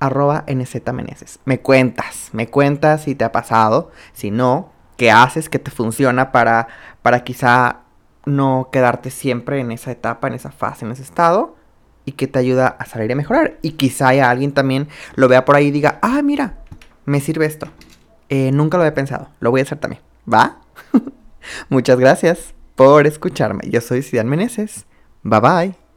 arroba 0.00 0.44
nzmeneses. 0.48 1.40
Me 1.44 1.60
cuentas, 1.60 2.30
me 2.32 2.48
cuentas 2.48 3.02
si 3.02 3.14
te 3.14 3.24
ha 3.24 3.32
pasado, 3.32 3.90
si 4.14 4.30
no, 4.30 4.72
qué 4.98 5.10
haces, 5.10 5.48
qué 5.48 5.58
te 5.58 5.70
funciona 5.70 6.32
para, 6.32 6.68
para 7.00 7.24
quizá 7.24 7.78
no 8.26 8.68
quedarte 8.70 9.10
siempre 9.10 9.60
en 9.60 9.72
esa 9.72 9.90
etapa, 9.90 10.28
en 10.28 10.34
esa 10.34 10.50
fase, 10.50 10.84
en 10.84 10.92
ese 10.92 11.02
estado 11.02 11.56
y 12.04 12.12
que 12.12 12.26
te 12.26 12.38
ayuda 12.38 12.66
a 12.66 12.84
salir 12.84 13.10
a 13.12 13.14
mejorar. 13.14 13.58
Y 13.62 13.72
quizá 13.72 14.08
haya 14.08 14.28
alguien 14.28 14.52
también 14.52 14.88
lo 15.14 15.28
vea 15.28 15.46
por 15.46 15.56
ahí 15.56 15.68
y 15.68 15.70
diga, 15.70 15.98
ah, 16.02 16.20
mira, 16.22 16.58
me 17.06 17.20
sirve 17.20 17.46
esto. 17.46 17.68
Eh, 18.28 18.50
nunca 18.52 18.76
lo 18.76 18.82
había 18.82 18.94
pensado, 18.94 19.28
lo 19.40 19.50
voy 19.50 19.60
a 19.60 19.62
hacer 19.62 19.78
también. 19.78 20.02
¿Va? 20.30 20.58
Muchas 21.70 21.98
gracias 21.98 22.52
por 22.74 23.06
escucharme. 23.06 23.70
Yo 23.70 23.80
soy 23.80 24.02
Cidan 24.02 24.28
Meneses. 24.28 24.84
Bye 25.22 25.40
bye. 25.40 25.87